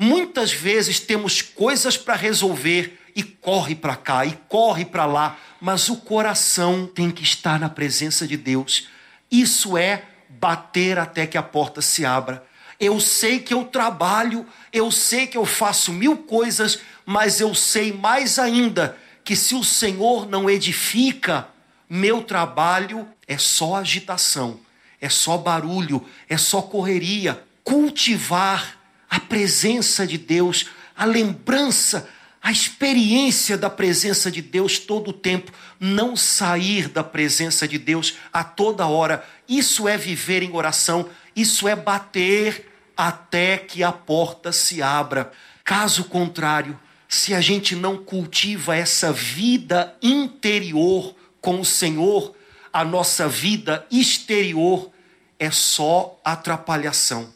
muitas 0.00 0.50
vezes 0.50 0.98
temos 0.98 1.42
coisas 1.42 1.98
para 1.98 2.16
resolver 2.16 2.98
e 3.14 3.22
corre 3.22 3.74
para 3.74 3.94
cá 3.94 4.24
e 4.24 4.32
corre 4.48 4.86
para 4.86 5.04
lá, 5.04 5.36
mas 5.60 5.90
o 5.90 5.96
coração 5.96 6.86
tem 6.86 7.10
que 7.10 7.22
estar 7.22 7.60
na 7.60 7.68
presença 7.68 8.26
de 8.26 8.34
Deus. 8.34 8.88
Isso 9.30 9.76
é 9.76 10.04
bater 10.26 10.98
até 10.98 11.26
que 11.26 11.36
a 11.36 11.42
porta 11.42 11.82
se 11.82 12.06
abra. 12.06 12.42
Eu 12.80 12.98
sei 12.98 13.40
que 13.40 13.52
eu 13.52 13.64
trabalho, 13.64 14.46
eu 14.72 14.90
sei 14.90 15.26
que 15.26 15.36
eu 15.36 15.44
faço 15.44 15.92
mil 15.92 16.16
coisas, 16.16 16.80
mas 17.04 17.38
eu 17.38 17.54
sei 17.54 17.92
mais 17.92 18.38
ainda 18.38 18.96
que 19.22 19.36
se 19.36 19.54
o 19.54 19.62
Senhor 19.62 20.26
não 20.26 20.48
edifica, 20.48 21.46
meu 21.86 22.22
trabalho 22.22 23.06
é 23.28 23.36
só 23.36 23.74
agitação, 23.76 24.60
é 24.98 25.10
só 25.10 25.36
barulho, 25.36 26.02
é 26.26 26.38
só 26.38 26.62
correria. 26.62 27.44
Cultivar 27.62 28.79
a 29.10 29.20
presença 29.20 30.06
de 30.06 30.16
Deus, 30.16 30.66
a 30.96 31.04
lembrança 31.04 32.08
a 32.42 32.50
experiência 32.50 33.58
da 33.58 33.68
presença 33.68 34.30
de 34.30 34.40
Deus 34.40 34.78
todo 34.78 35.08
o 35.08 35.12
tempo, 35.12 35.52
não 35.78 36.16
sair 36.16 36.88
da 36.88 37.04
presença 37.04 37.68
de 37.68 37.76
Deus 37.78 38.14
a 38.32 38.42
toda 38.42 38.86
hora. 38.86 39.24
Isso 39.46 39.86
é 39.86 39.96
viver 39.96 40.42
em 40.42 40.54
oração, 40.54 41.08
isso 41.36 41.68
é 41.68 41.76
bater 41.76 42.72
até 42.96 43.58
que 43.58 43.82
a 43.82 43.92
porta 43.92 44.52
se 44.52 44.80
abra. 44.80 45.30
Caso 45.62 46.04
contrário, 46.04 46.80
se 47.06 47.34
a 47.34 47.40
gente 47.42 47.76
não 47.76 47.98
cultiva 47.98 48.74
essa 48.74 49.12
vida 49.12 49.94
interior 50.02 51.14
com 51.42 51.60
o 51.60 51.64
Senhor, 51.64 52.34
a 52.72 52.84
nossa 52.84 53.28
vida 53.28 53.86
exterior 53.90 54.90
é 55.38 55.50
só 55.50 56.18
atrapalhação. 56.24 57.32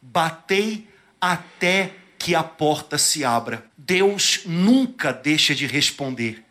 Batei 0.00 0.86
até 1.32 1.92
que 2.18 2.34
a 2.34 2.42
porta 2.42 2.98
se 2.98 3.24
abra. 3.24 3.64
Deus 3.76 4.40
nunca 4.44 5.12
deixa 5.12 5.54
de 5.54 5.66
responder. 5.66 6.44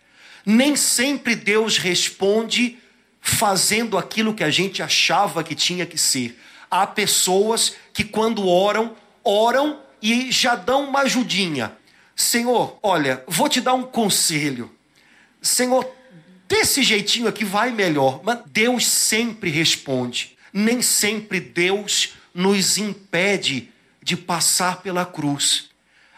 Nem 0.45 0.75
sempre 0.75 1.35
Deus 1.35 1.77
responde 1.77 2.77
fazendo 3.21 3.97
aquilo 3.97 4.33
que 4.33 4.43
a 4.43 4.49
gente 4.49 4.81
achava 4.81 5.43
que 5.43 5.55
tinha 5.55 5.85
que 5.85 5.97
ser. 5.97 6.39
Há 6.69 6.85
pessoas 6.85 7.75
que, 7.93 8.03
quando 8.03 8.47
oram, 8.47 8.95
oram 9.23 9.79
e 10.01 10.31
já 10.31 10.55
dão 10.55 10.89
uma 10.89 11.01
ajudinha. 11.01 11.71
Senhor, 12.15 12.77
olha, 12.83 13.23
vou 13.27 13.47
te 13.47 13.61
dar 13.61 13.73
um 13.73 13.83
conselho. 13.83 14.71
Senhor, 15.41 15.89
desse 16.47 16.83
jeitinho 16.83 17.27
aqui 17.27 17.45
vai 17.45 17.71
melhor. 17.71 18.21
Mas 18.23 18.39
Deus 18.47 18.85
sempre 18.85 19.49
responde. 19.49 20.37
Nem 20.51 20.81
sempre 20.81 21.39
Deus 21.39 22.13
nos 22.33 22.77
impede 22.77 23.72
de 24.03 24.17
passar 24.17 24.81
pela 24.81 25.05
cruz. 25.05 25.69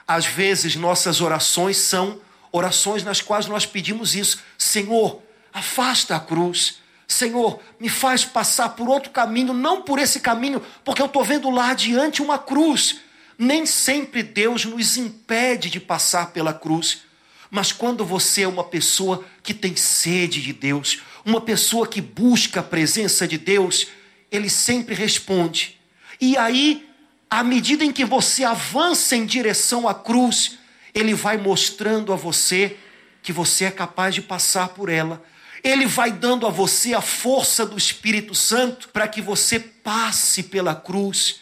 Às 0.07 0.25
vezes, 0.25 0.75
nossas 0.75 1.21
orações 1.21 1.77
são 1.77 2.19
orações 2.51 3.03
nas 3.03 3.21
quais 3.21 3.47
nós 3.47 3.65
pedimos 3.65 4.15
isso: 4.15 4.39
Senhor, 4.57 5.21
afasta 5.53 6.15
a 6.15 6.19
cruz, 6.19 6.79
Senhor, 7.07 7.59
me 7.79 7.87
faz 7.87 8.25
passar 8.25 8.69
por 8.69 8.89
outro 8.89 9.11
caminho, 9.11 9.53
não 9.53 9.81
por 9.81 9.99
esse 9.99 10.19
caminho, 10.19 10.61
porque 10.83 11.01
eu 11.01 11.05
estou 11.05 11.23
vendo 11.23 11.49
lá 11.49 11.69
adiante 11.69 12.21
uma 12.21 12.39
cruz. 12.39 12.99
Nem 13.37 13.65
sempre 13.65 14.23
Deus 14.23 14.65
nos 14.65 14.97
impede 14.97 15.69
de 15.69 15.79
passar 15.79 16.31
pela 16.31 16.53
cruz, 16.53 16.99
mas 17.51 17.71
quando 17.71 18.05
você 18.05 18.43
é 18.43 18.47
uma 18.47 18.63
pessoa 18.63 19.23
que 19.43 19.53
tem 19.53 19.75
sede 19.75 20.41
de 20.41 20.53
Deus, 20.53 21.01
uma 21.23 21.41
pessoa 21.41 21.85
que 21.85 22.01
busca 22.01 22.61
a 22.61 22.63
presença 22.63 23.27
de 23.27 23.37
Deus, 23.37 23.87
Ele 24.31 24.49
sempre 24.49 24.95
responde. 24.95 25.79
E 26.19 26.37
aí, 26.37 26.84
à 27.39 27.43
medida 27.43 27.83
em 27.83 27.91
que 27.91 28.05
você 28.05 28.43
avança 28.43 29.15
em 29.15 29.25
direção 29.25 29.87
à 29.87 29.93
cruz, 29.93 30.57
Ele 30.93 31.13
vai 31.13 31.37
mostrando 31.37 32.11
a 32.11 32.15
você 32.15 32.77
que 33.21 33.31
você 33.33 33.65
é 33.65 33.71
capaz 33.71 34.13
de 34.15 34.21
passar 34.21 34.69
por 34.69 34.89
ela 34.89 35.23
ele 35.65 35.87
vai 35.87 36.11
dando 36.11 36.45
a 36.45 36.51
você 36.51 36.93
a 36.93 37.01
força 37.01 37.65
do 37.65 37.75
Espírito 37.75 38.35
Santo 38.35 38.89
para 38.89 39.07
que 39.07 39.19
você 39.19 39.59
passe 39.59 40.43
pela 40.43 40.75
cruz. 40.75 41.37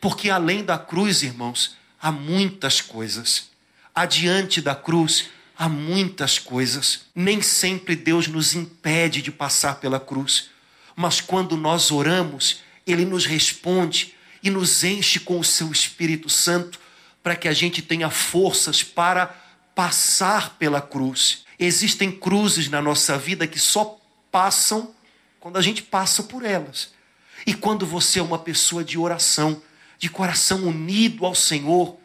Porque 0.00 0.28
além 0.28 0.64
da 0.64 0.76
cruz, 0.76 1.22
irmãos, 1.22 1.76
há 2.02 2.10
muitas 2.10 2.80
coisas. 2.80 3.50
Adiante 3.94 4.60
da 4.60 4.74
cruz, 4.74 5.26
há 5.56 5.68
muitas 5.68 6.36
coisas. 6.36 7.06
Nem 7.14 7.40
sempre 7.40 7.94
Deus 7.94 8.26
nos 8.26 8.56
impede 8.56 9.22
de 9.22 9.30
passar 9.30 9.76
pela 9.76 10.00
cruz. 10.00 10.50
Mas 10.96 11.20
quando 11.20 11.56
nós 11.56 11.92
oramos, 11.92 12.60
Ele 12.84 13.04
nos 13.04 13.24
responde 13.24 14.13
e 14.44 14.50
nos 14.50 14.84
enche 14.84 15.18
com 15.18 15.40
o 15.40 15.44
seu 15.44 15.72
Espírito 15.72 16.28
Santo 16.28 16.78
para 17.22 17.34
que 17.34 17.48
a 17.48 17.52
gente 17.54 17.80
tenha 17.80 18.10
forças 18.10 18.82
para 18.82 19.34
passar 19.74 20.58
pela 20.58 20.82
cruz. 20.82 21.46
Existem 21.58 22.12
cruzes 22.12 22.68
na 22.68 22.82
nossa 22.82 23.16
vida 23.16 23.46
que 23.46 23.58
só 23.58 23.98
passam 24.30 24.94
quando 25.40 25.56
a 25.56 25.62
gente 25.62 25.82
passa 25.82 26.24
por 26.24 26.44
elas. 26.44 26.92
E 27.46 27.54
quando 27.54 27.86
você 27.86 28.18
é 28.18 28.22
uma 28.22 28.38
pessoa 28.38 28.84
de 28.84 28.98
oração, 28.98 29.62
de 29.98 30.10
coração 30.10 30.64
unido 30.64 31.24
ao 31.24 31.34
Senhor, 31.34 31.96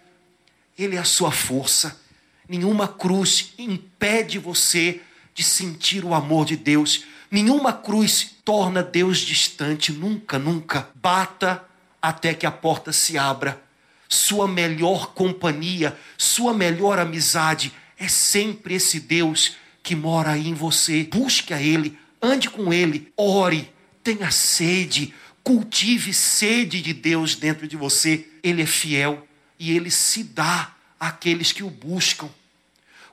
Ele 0.77 0.95
é 0.95 0.99
a 0.99 1.03
sua 1.03 1.31
força. 1.31 1.99
Nenhuma 2.47 2.87
cruz 2.87 3.53
impede 3.57 4.39
você 4.39 5.01
de 5.33 5.43
sentir 5.43 6.05
o 6.05 6.13
amor 6.13 6.45
de 6.45 6.55
Deus. 6.55 7.03
Nenhuma 7.29 7.73
cruz 7.73 8.35
torna 8.45 8.81
Deus 8.81 9.19
distante. 9.19 9.91
Nunca, 9.91 10.39
nunca. 10.39 10.89
Bata 10.95 11.68
até 12.01 12.33
que 12.33 12.45
a 12.45 12.51
porta 12.51 12.91
se 12.91 13.17
abra. 13.17 13.61
Sua 14.07 14.47
melhor 14.47 15.13
companhia, 15.13 15.97
sua 16.17 16.53
melhor 16.53 16.97
amizade 16.97 17.71
é 17.97 18.07
sempre 18.07 18.75
esse 18.75 18.99
Deus 18.99 19.57
que 19.83 19.95
mora 19.95 20.31
aí 20.31 20.47
em 20.47 20.53
você. 20.53 21.03
Busque 21.03 21.53
a 21.53 21.61
Ele, 21.61 21.97
ande 22.21 22.49
com 22.49 22.73
Ele, 22.73 23.11
ore, 23.15 23.71
tenha 24.03 24.31
sede, 24.31 25.13
cultive 25.43 26.13
sede 26.13 26.81
de 26.81 26.93
Deus 26.93 27.35
dentro 27.35 27.67
de 27.67 27.75
você. 27.75 28.27
Ele 28.41 28.61
é 28.61 28.65
fiel 28.65 29.27
e 29.59 29.75
ele 29.75 29.91
se 29.91 30.23
dá 30.23 30.73
àqueles 30.99 31.51
que 31.51 31.63
o 31.63 31.69
buscam. 31.69 32.29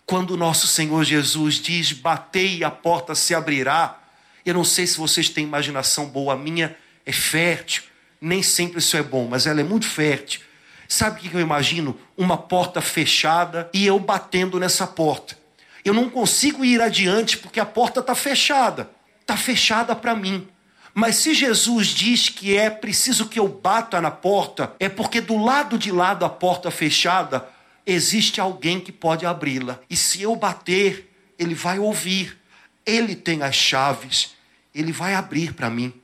Quando 0.07 0.31
o 0.33 0.37
nosso 0.37 0.66
Senhor 0.69 1.02
Jesus 1.05 1.57
diz: 1.57 1.93
Batei 1.93 2.59
e 2.59 2.64
a 2.64 2.71
porta 2.71 3.14
se 3.14 3.35
abrirá. 3.35 4.00
Eu 4.45 4.55
não 4.55 4.64
sei 4.64 4.87
se 4.87 4.97
vocês 4.97 5.28
têm 5.28 5.45
imaginação 5.45 6.07
boa, 6.07 6.35
a 6.35 6.37
minha 6.37 6.76
é 7.05 7.12
fértil. 7.12 7.83
Nem 8.26 8.42
sempre 8.42 8.80
isso 8.80 8.97
é 8.97 9.04
bom, 9.04 9.28
mas 9.30 9.47
ela 9.47 9.61
é 9.61 9.62
muito 9.62 9.87
fértil. 9.87 10.40
Sabe 10.88 11.21
o 11.21 11.30
que 11.30 11.33
eu 11.33 11.40
imagino? 11.40 11.97
Uma 12.16 12.37
porta 12.37 12.80
fechada 12.80 13.71
e 13.73 13.87
eu 13.87 14.00
batendo 14.00 14.59
nessa 14.59 14.85
porta. 14.85 15.38
Eu 15.85 15.95
não 15.95 16.11
consigo 16.11 16.64
ir 16.64 16.83
adiante 16.83 17.38
porque 17.38 17.61
a 17.61 17.64
porta 17.64 18.00
está 18.00 18.16
fechada. 18.16 18.90
Está 19.21 19.37
fechada 19.37 19.95
para 19.95 20.16
mim. 20.16 20.49
Mas 20.92 21.14
se 21.14 21.35
Jesus 21.35 21.87
diz 21.87 22.28
que 22.28 22.56
é 22.56 22.68
preciso 22.68 23.28
que 23.28 23.38
eu 23.38 23.47
bata 23.47 24.00
na 24.00 24.11
porta, 24.11 24.75
é 24.80 24.88
porque 24.88 25.21
do 25.21 25.37
lado 25.37 25.78
de 25.78 25.92
lá 25.92 26.12
da 26.12 26.28
porta 26.28 26.68
fechada 26.68 27.49
existe 27.86 28.41
alguém 28.41 28.80
que 28.80 28.91
pode 28.91 29.25
abri-la. 29.25 29.78
E 29.89 29.95
se 29.95 30.21
eu 30.23 30.34
bater, 30.34 31.15
ele 31.39 31.54
vai 31.54 31.78
ouvir. 31.78 32.36
Ele 32.84 33.15
tem 33.15 33.45
as 33.45 33.54
chaves. 33.54 34.34
Ele 34.75 34.91
vai 34.91 35.15
abrir 35.15 35.54
para 35.54 35.71
mim 35.71 35.95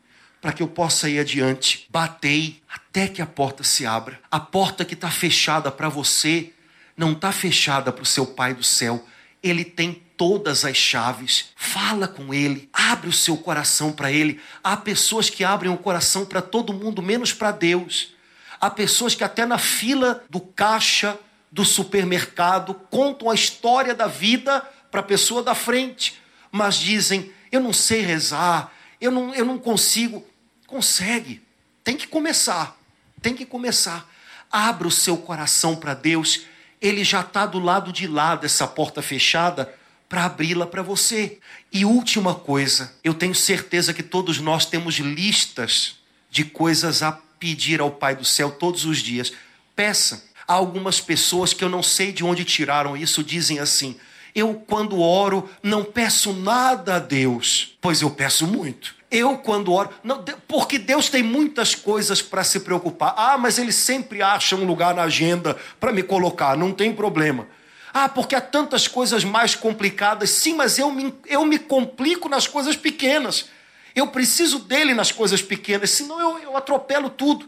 para 0.43 0.53
que 0.53 0.61
eu 0.61 0.67
possa 0.67 1.09
ir 1.09 1.21
adiante. 1.21 1.87
Batei 1.89 2.61
até 2.69 3.07
que 3.07 3.23
a 3.23 3.27
porta 3.27 3.63
se 3.63 3.87
abra. 3.87 4.19
A 4.29 4.41
porta 4.41 4.85
que 4.85 4.95
está 4.95 5.09
fechada 5.09 5.71
para 5.71 5.89
você 5.89 6.53
não 6.97 7.13
está 7.13 7.31
fechada 7.31 7.93
para 7.93 8.03
o 8.03 8.07
seu 8.07 8.27
Pai 8.27 8.53
do 8.53 8.65
céu. 8.65 9.07
Ele 9.41 9.65
tem 9.65 10.03
todas 10.17 10.65
as 10.65 10.77
chaves. 10.77 11.51
Fala 11.55 12.09
com 12.09 12.35
ele, 12.35 12.69
abre 12.73 13.09
o 13.09 13.13
seu 13.13 13.37
coração 13.37 13.93
para 13.93 14.11
ele. 14.11 14.41
Há 14.65 14.77
pessoas 14.77 15.31
que 15.31 15.45
abrem 15.45 15.73
o 15.73 15.79
coração 15.79 16.27
para 16.27 16.43
todo 16.43 16.75
mundo, 16.75 17.01
menos 17.01 17.33
para 17.33 17.53
Deus. 17.53 18.13
Há 18.61 18.69
pessoas 18.69 19.15
que 19.15 19.23
até 19.23 19.47
na 19.47 19.59
fila 19.59 20.25
do 20.29 20.41
caixa 20.41 21.17
do 21.53 21.65
supermercado 21.65 22.75
contam 22.91 23.31
a 23.31 23.35
história 23.35 23.95
da 23.95 24.09
vida 24.09 24.61
para 24.91 25.01
a 25.01 25.05
pessoa 25.05 25.41
da 25.41 25.55
frente, 25.55 26.21
mas 26.51 26.77
dizem: 26.77 27.33
Eu 27.51 27.61
não 27.61 27.73
sei 27.73 28.01
rezar, 28.01 28.73
eu 29.01 29.11
não, 29.11 29.33
eu 29.35 29.45
não 29.45 29.59
consigo. 29.59 30.25
Consegue. 30.73 31.43
Tem 31.85 31.99
que 31.99 32.07
começar. 32.07 32.81
Tem 33.21 33.35
que 33.35 33.45
começar. 33.45 34.11
Abra 34.51 34.89
o 34.89 34.91
seu 34.91 35.19
coração 35.19 35.77
para 35.77 35.93
Deus. 35.93 36.47
Ele 36.81 37.05
já 37.05 37.21
está 37.21 37.45
do 37.45 37.59
lado 37.59 37.93
de 37.93 38.07
lá 38.07 38.37
dessa 38.37 38.67
porta 38.67 39.03
fechada 39.03 39.71
para 40.09 40.25
abri-la 40.25 40.67
para 40.67 40.81
você. 40.81 41.39
E 41.71 41.85
última 41.85 42.35
coisa, 42.35 42.95
eu 43.05 43.13
tenho 43.13 43.35
certeza 43.35 43.93
que 43.93 44.03
todos 44.03 44.39
nós 44.39 44.65
temos 44.65 44.95
listas 44.95 45.97
de 46.31 46.43
coisas 46.43 47.03
a 47.03 47.13
pedir 47.39 47.83
ao 47.83 47.91
Pai 47.91 48.17
do 48.17 48.25
céu 48.25 48.51
todos 48.51 48.87
os 48.87 49.01
dias. 49.01 49.31
Peça. 49.77 50.25
Há 50.49 50.55
algumas 50.55 51.03
pessoas 51.03 51.53
que 51.53 51.63
eu 51.63 51.69
não 51.69 51.83
sei 51.83 52.13
de 52.13 52.25
onde 52.25 52.47
tiraram 52.47 52.97
isso, 52.97 53.23
dizem 53.23 53.59
assim: 53.59 54.01
eu, 54.35 54.55
quando 54.55 54.99
oro, 54.99 55.51
não 55.63 55.85
peço 55.85 56.33
nada 56.33 56.97
a 56.97 56.99
Deus, 56.99 57.77
pois 57.79 58.01
eu 58.01 58.09
peço 58.09 58.47
muito. 58.47 59.02
Eu, 59.13 59.37
quando 59.37 59.71
oro, 59.71 59.91
não, 60.03 60.25
porque 60.49 60.79
Deus 60.79 61.11
tem 61.11 61.23
muitas 61.23 61.75
coisas 61.75 62.23
para 62.23 62.43
se 62.43 62.61
preocupar. 62.61 63.13
Ah, 63.15 63.37
mas 63.37 63.59
Ele 63.59 63.71
sempre 63.71 64.23
acha 64.23 64.57
um 64.57 64.65
lugar 64.65 64.95
na 64.95 65.03
agenda 65.03 65.55
para 65.79 65.93
me 65.93 66.03
colocar, 66.03 66.57
não 66.57 66.73
tem 66.73 66.95
problema. 66.95 67.47
Ah, 67.93 68.09
porque 68.09 68.35
há 68.35 68.41
tantas 68.41 68.89
coisas 68.89 69.23
mais 69.23 69.55
complicadas. 69.55 70.31
Sim, 70.31 70.55
mas 70.55 70.79
eu 70.79 70.91
me, 70.91 71.15
eu 71.27 71.45
me 71.45 71.59
complico 71.59 72.27
nas 72.27 72.47
coisas 72.47 72.75
pequenas. 72.75 73.51
Eu 73.95 74.07
preciso 74.07 74.61
dele 74.61 74.95
nas 74.95 75.13
coisas 75.13 75.43
pequenas, 75.43 75.91
senão 75.91 76.19
eu, 76.19 76.39
eu 76.39 76.57
atropelo 76.57 77.11
tudo. 77.11 77.47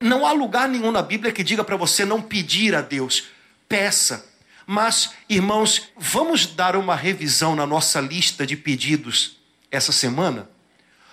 Não 0.00 0.24
há 0.24 0.30
lugar 0.30 0.68
nenhum 0.68 0.92
na 0.92 1.02
Bíblia 1.02 1.32
que 1.32 1.42
diga 1.42 1.64
para 1.64 1.76
você 1.76 2.04
não 2.04 2.22
pedir 2.22 2.72
a 2.72 2.80
Deus. 2.80 3.24
Peça. 3.68 4.24
Mas, 4.64 5.10
irmãos, 5.28 5.88
vamos 5.96 6.46
dar 6.46 6.76
uma 6.76 6.94
revisão 6.94 7.56
na 7.56 7.66
nossa 7.66 8.00
lista 8.00 8.46
de 8.46 8.56
pedidos 8.56 9.40
essa 9.72 9.90
semana? 9.90 10.48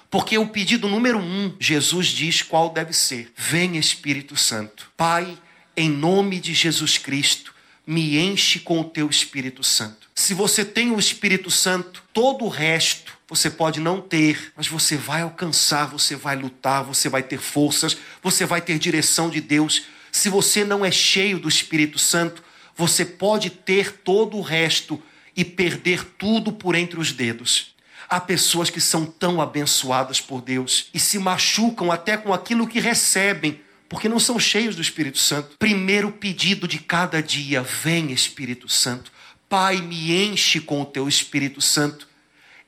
Porque 0.10 0.38
o 0.38 0.48
pedido 0.48 0.88
número 0.88 1.20
um, 1.20 1.54
Jesus 1.60 2.08
diz 2.08 2.42
qual 2.42 2.70
deve 2.70 2.94
ser: 2.94 3.32
Vem 3.36 3.78
Espírito 3.78 4.36
Santo. 4.36 4.90
Pai, 4.96 5.38
em 5.76 5.90
nome 5.90 6.40
de 6.40 6.54
Jesus 6.54 6.98
Cristo, 6.98 7.54
me 7.86 8.18
enche 8.18 8.60
com 8.60 8.82
o 8.82 8.86
teu 8.86 9.10
Espírito 9.10 9.64
Santo. 9.64 10.10
Se 10.16 10.34
você 10.34 10.66
tem 10.66 10.92
o 10.92 11.00
Espírito 11.00 11.52
Santo, 11.52 12.04
todo 12.14 12.46
o 12.46 12.50
resto 12.50 13.18
você 13.30 13.50
pode 13.50 13.82
não 13.82 14.00
ter, 14.00 14.54
mas 14.56 14.68
você 14.68 14.96
vai 14.96 15.22
alcançar, 15.22 15.86
você 15.86 16.16
vai 16.16 16.36
lutar, 16.36 16.84
você 16.84 17.10
vai 17.10 17.22
ter 17.22 17.40
forças, 17.40 17.98
você 18.24 18.46
vai 18.46 18.62
ter 18.62 18.80
direção 18.80 19.30
de 19.30 19.42
Deus. 19.42 19.84
Se 20.12 20.30
você 20.30 20.64
não 20.64 20.86
é 20.86 20.92
cheio 20.92 21.38
do 21.38 21.50
Espírito 21.50 22.00
Santo, 22.00 22.42
você 22.76 23.04
pode 23.04 23.50
ter 23.50 23.92
todo 23.92 24.38
o 24.38 24.42
resto 24.42 25.02
e 25.36 25.44
perder 25.44 26.04
tudo 26.18 26.54
por 26.54 26.74
entre 26.74 27.00
os 27.00 27.12
dedos. 27.12 27.76
Há 28.10 28.20
pessoas 28.20 28.70
que 28.70 28.80
são 28.80 29.06
tão 29.06 29.42
abençoadas 29.42 30.22
por 30.22 30.42
Deus 30.42 30.88
e 30.94 31.00
se 31.00 31.20
machucam 31.20 31.92
até 31.92 32.16
com 32.16 32.34
aquilo 32.34 32.68
que 32.68 32.80
recebem, 32.80 33.60
porque 33.90 34.08
não 34.08 34.20
são 34.20 34.40
cheios 34.40 34.76
do 34.76 34.82
Espírito 34.82 35.18
Santo. 35.18 35.58
Primeiro 35.60 36.12
pedido 36.12 36.68
de 36.68 36.80
cada 36.80 37.22
dia: 37.22 37.62
vem 37.62 38.12
Espírito 38.12 38.70
Santo. 38.70 39.12
Pai, 39.50 39.78
me 39.78 40.14
enche 40.14 40.60
com 40.60 40.82
o 40.82 40.86
teu 40.86 41.08
Espírito 41.08 41.62
Santo. 41.62 42.08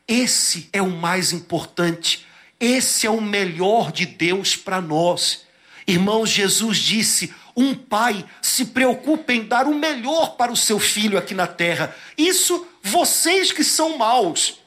Esse 0.08 0.70
é 0.74 0.82
o 0.82 0.90
mais 0.90 1.32
importante. 1.32 2.26
Esse 2.60 3.08
é 3.08 3.10
o 3.10 3.22
melhor 3.22 3.92
de 3.92 4.06
Deus 4.06 4.56
para 4.56 4.82
nós. 4.82 5.46
Irmãos, 5.88 6.30
Jesus 6.30 6.78
disse: 6.78 7.34
um 7.56 7.76
pai 7.76 8.26
se 8.42 8.66
preocupa 8.66 9.34
em 9.34 9.44
dar 9.44 9.68
o 9.68 9.76
melhor 9.76 10.38
para 10.38 10.52
o 10.52 10.56
seu 10.56 10.80
filho 10.80 11.18
aqui 11.18 11.34
na 11.34 11.48
terra. 11.48 11.94
Isso 12.18 12.66
vocês 12.82 13.52
que 13.52 13.64
são 13.66 13.98
maus. 13.98 14.60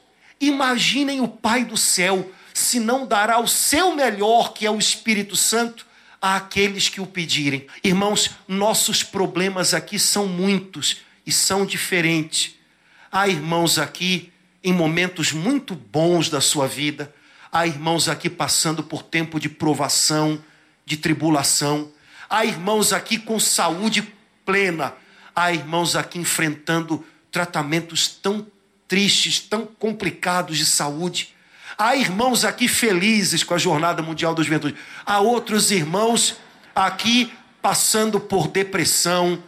Imaginem 0.43 1.21
o 1.21 1.27
Pai 1.27 1.63
do 1.63 1.77
céu 1.77 2.29
se 2.53 2.77
não 2.77 3.07
dará 3.07 3.39
o 3.39 3.47
seu 3.47 3.95
melhor, 3.95 4.53
que 4.53 4.65
é 4.65 4.69
o 4.69 4.77
Espírito 4.77 5.37
Santo, 5.37 5.85
àqueles 6.21 6.89
que 6.89 6.99
o 6.99 7.05
pedirem. 7.05 7.65
Irmãos, 7.81 8.31
nossos 8.45 9.03
problemas 9.03 9.73
aqui 9.73 9.97
são 9.97 10.27
muitos 10.27 10.97
e 11.25 11.31
são 11.31 11.65
diferentes. 11.65 12.55
Há 13.09 13.29
irmãos 13.29 13.79
aqui 13.79 14.33
em 14.61 14.73
momentos 14.73 15.31
muito 15.31 15.75
bons 15.75 16.29
da 16.29 16.41
sua 16.41 16.67
vida. 16.67 17.13
Há 17.49 17.65
irmãos 17.65 18.09
aqui 18.09 18.29
passando 18.29 18.83
por 18.83 19.01
tempo 19.01 19.39
de 19.39 19.47
provação, 19.47 20.43
de 20.85 20.97
tribulação. 20.97 21.89
Há 22.29 22.43
irmãos 22.43 22.91
aqui 22.91 23.17
com 23.17 23.39
saúde 23.39 24.13
plena. 24.45 24.93
Há 25.33 25.53
irmãos 25.53 25.95
aqui 25.95 26.19
enfrentando 26.19 27.05
tratamentos 27.31 28.09
tão 28.09 28.45
tristes, 28.93 29.39
tão 29.39 29.65
complicados 29.65 30.55
de 30.55 30.67
saúde. 30.67 31.33
Há 31.75 31.95
irmãos 31.95 32.45
aqui 32.45 32.67
felizes 32.67 33.43
com 33.43 33.55
a 33.55 33.57
Jornada 33.57 34.03
Mundial 34.03 34.35
da 34.35 34.43
Juventude. 34.43 34.75
Há 35.03 35.19
outros 35.19 35.71
irmãos 35.71 36.35
aqui 36.75 37.33
passando 37.59 38.19
por 38.19 38.47
depressão. 38.47 39.41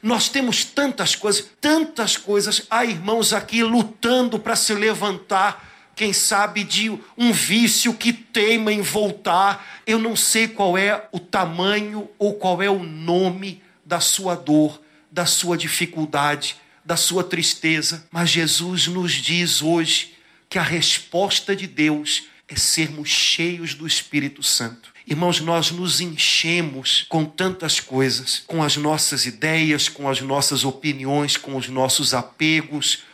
Nós 0.00 0.28
temos 0.28 0.64
tantas 0.64 1.16
coisas, 1.16 1.50
tantas 1.60 2.16
coisas. 2.16 2.62
Há 2.70 2.84
irmãos 2.84 3.32
aqui 3.32 3.64
lutando 3.64 4.38
para 4.38 4.54
se 4.54 4.72
levantar, 4.72 5.68
quem 5.96 6.12
sabe 6.12 6.62
de 6.62 6.96
um 7.18 7.32
vício 7.32 7.92
que 7.92 8.12
teima 8.12 8.72
em 8.72 8.82
voltar. 8.82 9.82
Eu 9.84 9.98
não 9.98 10.14
sei 10.14 10.46
qual 10.46 10.78
é 10.78 11.08
o 11.10 11.18
tamanho 11.18 12.08
ou 12.20 12.34
qual 12.34 12.62
é 12.62 12.70
o 12.70 12.84
nome 12.84 13.60
da 13.84 13.98
sua 13.98 14.36
dor, 14.36 14.80
da 15.10 15.26
sua 15.26 15.58
dificuldade, 15.58 16.54
da 16.84 16.96
sua 16.96 17.22
tristeza, 17.22 18.06
mas 18.10 18.30
Jesus 18.30 18.86
nos 18.86 19.12
diz 19.12 19.62
hoje 19.62 20.14
que 20.48 20.58
a 20.58 20.62
resposta 20.62 21.54
de 21.54 21.66
Deus 21.66 22.24
é 22.48 22.56
sermos 22.56 23.08
cheios 23.08 23.74
do 23.74 23.86
Espírito 23.86 24.42
Santo. 24.42 24.90
Irmãos, 25.06 25.40
nós 25.40 25.70
nos 25.70 26.00
enchemos 26.00 27.06
com 27.08 27.24
tantas 27.24 27.80
coisas, 27.80 28.42
com 28.46 28.62
as 28.62 28.76
nossas 28.76 29.26
ideias, 29.26 29.88
com 29.88 30.08
as 30.08 30.20
nossas 30.20 30.64
opiniões, 30.64 31.36
com 31.36 31.56
os 31.56 31.68
nossos 31.68 32.12
apegos, 32.14 33.04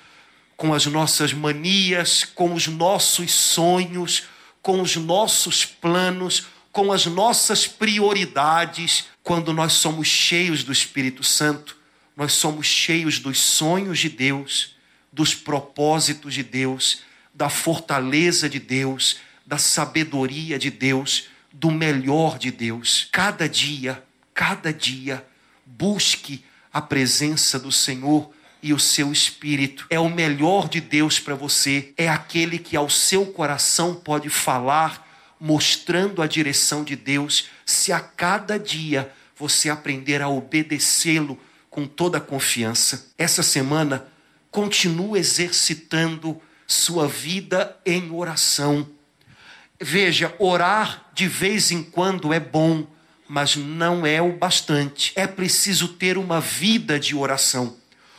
com 0.56 0.72
as 0.72 0.86
nossas 0.86 1.32
manias, 1.32 2.24
com 2.24 2.54
os 2.54 2.66
nossos 2.66 3.30
sonhos, 3.30 4.24
com 4.62 4.80
os 4.80 4.96
nossos 4.96 5.64
planos, 5.64 6.46
com 6.72 6.92
as 6.92 7.06
nossas 7.06 7.66
prioridades. 7.66 9.04
Quando 9.22 9.52
nós 9.52 9.74
somos 9.74 10.08
cheios 10.08 10.64
do 10.64 10.72
Espírito 10.72 11.22
Santo, 11.22 11.75
nós 12.16 12.32
somos 12.32 12.66
cheios 12.66 13.18
dos 13.18 13.38
sonhos 13.38 13.98
de 13.98 14.08
Deus, 14.08 14.74
dos 15.12 15.34
propósitos 15.34 16.34
de 16.34 16.42
Deus 16.42 17.04
da 17.36 17.50
fortaleza 17.50 18.48
de 18.48 18.58
Deus, 18.58 19.18
da 19.44 19.58
sabedoria 19.58 20.58
de 20.58 20.70
Deus, 20.70 21.28
do 21.52 21.70
melhor 21.70 22.38
de 22.38 22.50
Deus. 22.50 23.08
Cada 23.12 23.46
dia, 23.46 24.02
cada 24.32 24.72
dia, 24.72 25.24
busque 25.66 26.42
a 26.72 26.80
presença 26.80 27.58
do 27.58 27.70
Senhor 27.70 28.32
e 28.62 28.72
o 28.72 28.78
seu 28.78 29.12
espírito. 29.12 29.86
É 29.90 30.00
o 30.00 30.08
melhor 30.08 30.66
de 30.66 30.80
Deus 30.80 31.20
para 31.20 31.34
você, 31.34 31.92
é 31.96 32.08
aquele 32.08 32.58
que 32.58 32.74
ao 32.74 32.88
seu 32.88 33.26
coração 33.26 33.94
pode 33.94 34.30
falar, 34.30 35.06
mostrando 35.38 36.22
a 36.22 36.26
direção 36.26 36.82
de 36.82 36.96
Deus, 36.96 37.50
se 37.66 37.92
a 37.92 38.00
cada 38.00 38.58
dia 38.58 39.12
você 39.38 39.68
aprender 39.68 40.22
a 40.22 40.28
obedecê-lo 40.30 41.38
com 41.76 41.86
toda 41.86 42.16
a 42.16 42.22
confiança. 42.22 43.08
Essa 43.18 43.42
semana, 43.42 44.06
continue 44.50 45.18
exercitando 45.18 46.40
sua 46.66 47.06
vida 47.06 47.76
em 47.84 48.10
oração. 48.10 48.88
Veja, 49.78 50.34
orar 50.38 51.10
de 51.12 51.28
vez 51.28 51.70
em 51.70 51.82
quando 51.82 52.32
é 52.32 52.40
bom, 52.40 52.86
mas 53.28 53.56
não 53.56 54.06
é 54.06 54.22
o 54.22 54.32
bastante. 54.32 55.12
É 55.14 55.26
preciso 55.26 55.88
ter 55.88 56.16
uma 56.16 56.40
vida 56.40 56.98
de 56.98 57.14
oração. 57.14 57.76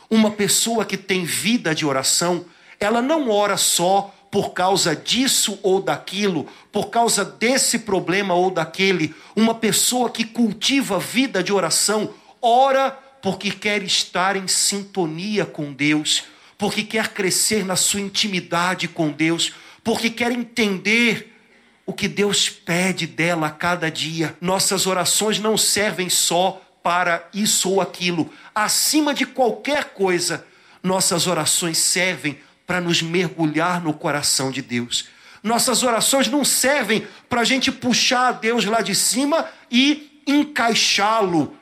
Uma 0.08 0.30
pessoa 0.30 0.84
que 0.84 0.96
tem 0.96 1.24
vida 1.24 1.74
de 1.74 1.84
oração, 1.84 2.44
ela 2.78 3.02
não 3.02 3.28
ora 3.28 3.56
só 3.56 4.14
por 4.30 4.52
causa 4.52 4.94
disso 4.94 5.58
ou 5.64 5.82
daquilo, 5.82 6.46
por 6.70 6.90
causa 6.90 7.24
desse 7.24 7.80
problema 7.80 8.34
ou 8.34 8.52
daquele. 8.52 9.12
Uma 9.34 9.56
pessoa 9.56 10.10
que 10.10 10.24
cultiva 10.24 11.00
vida 11.00 11.42
de 11.42 11.52
oração, 11.52 12.14
ora 12.40 13.07
porque 13.28 13.50
quer 13.50 13.82
estar 13.82 14.36
em 14.36 14.48
sintonia 14.48 15.44
com 15.44 15.70
Deus 15.70 16.24
porque 16.56 16.82
quer 16.82 17.08
crescer 17.08 17.62
na 17.62 17.76
sua 17.76 18.00
intimidade 18.00 18.88
com 18.88 19.10
Deus, 19.10 19.52
porque 19.84 20.08
quer 20.08 20.32
entender 20.32 21.36
o 21.84 21.92
que 21.92 22.08
Deus 22.08 22.48
pede 22.48 23.06
dela 23.06 23.48
a 23.48 23.50
cada 23.50 23.90
dia. 23.90 24.34
Nossas 24.40 24.86
orações 24.86 25.38
não 25.38 25.58
servem 25.58 26.08
só 26.08 26.62
para 26.82 27.28
isso 27.34 27.70
ou 27.70 27.82
aquilo. 27.82 28.32
Acima 28.54 29.12
de 29.12 29.26
qualquer 29.26 29.84
coisa, 29.92 30.46
nossas 30.82 31.26
orações 31.26 31.76
servem 31.76 32.38
para 32.66 32.80
nos 32.80 33.02
mergulhar 33.02 33.82
no 33.82 33.92
coração 33.92 34.50
de 34.50 34.62
Deus. 34.62 35.10
Nossas 35.42 35.82
orações 35.82 36.28
não 36.28 36.46
servem 36.46 37.06
para 37.28 37.42
a 37.42 37.44
gente 37.44 37.70
puxar 37.70 38.28
a 38.28 38.32
Deus 38.32 38.64
lá 38.64 38.80
de 38.80 38.94
cima 38.94 39.46
e 39.70 40.22
encaixá-lo 40.26 41.57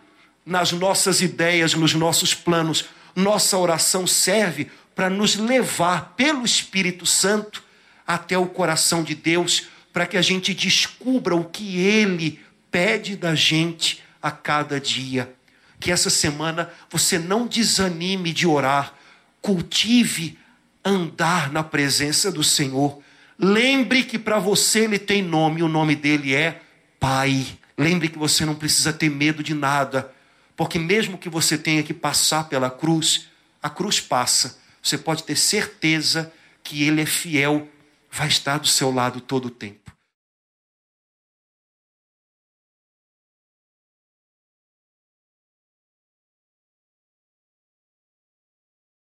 nas 0.47 0.71
nossas 0.71 1.21
ideias, 1.21 1.75
nos 1.75 1.93
nossos 1.93 2.33
planos. 2.33 2.85
Nossa 3.17 3.59
oração 3.59 4.07
serve 4.07 4.71
para 4.95 5.11
nos 5.11 5.35
levar 5.35 6.15
pelo 6.17 6.45
Espírito 6.45 7.05
Santo 7.05 7.63
até 8.07 8.39
o 8.39 8.47
coração 8.47 9.03
de 9.03 9.15
Deus, 9.15 9.67
para 9.93 10.07
que 10.07 10.17
a 10.17 10.23
gente 10.23 10.55
descubra 10.55 11.35
o 11.35 11.45
que 11.45 11.81
Ele 11.81 12.41
pede 12.71 13.17
da 13.17 13.35
gente 13.35 14.03
a 14.23 14.31
cada 14.31 14.81
dia. 14.81 15.35
Que 15.81 15.91
essa 15.91 16.09
semana 16.09 16.71
você 16.89 17.19
não 17.19 17.47
desanime 17.47 18.33
de 18.33 18.47
orar, 18.47 18.95
cultive 19.43 20.39
andar 20.85 21.51
na 21.51 21.65
presença 21.65 22.31
do 22.31 22.45
Senhor. 22.45 23.03
Lembre 23.39 24.05
que 24.05 24.19
para 24.19 24.39
você 24.39 24.81
Ele 24.85 24.99
tem 24.99 25.21
nome, 25.21 25.63
o 25.63 25.69
nome 25.69 25.97
dele 25.97 26.35
é 26.35 26.63
Pai. 27.01 27.45
Lembre 27.77 28.09
que 28.09 28.19
você 28.19 28.47
não 28.47 28.55
precisa 28.55 28.93
ter 28.93 29.11
medo 29.11 29.43
de 29.43 29.53
nada, 29.53 30.11
porque 30.57 30.79
mesmo 30.79 31.19
que 31.19 31.29
você 31.29 31.59
tenha 31.59 31.83
que 31.83 31.92
passar 31.95 32.49
pela 32.49 32.71
cruz, 32.71 33.29
a 33.62 33.69
cruz 33.69 34.01
passa 34.01 34.59
você 34.87 34.97
pode 34.97 35.25
ter 35.25 35.37
certeza 35.37 36.33
que 36.62 36.85
Ele 36.85 37.01
é 37.01 37.07
fiel, 37.07 37.69
vai 38.09 38.29
estar 38.29 38.59
do 38.59 38.69
seu 38.69 38.92
lado 38.92 39.21
todo 39.21 39.47
o 39.47 39.51
tempo. 39.51 39.86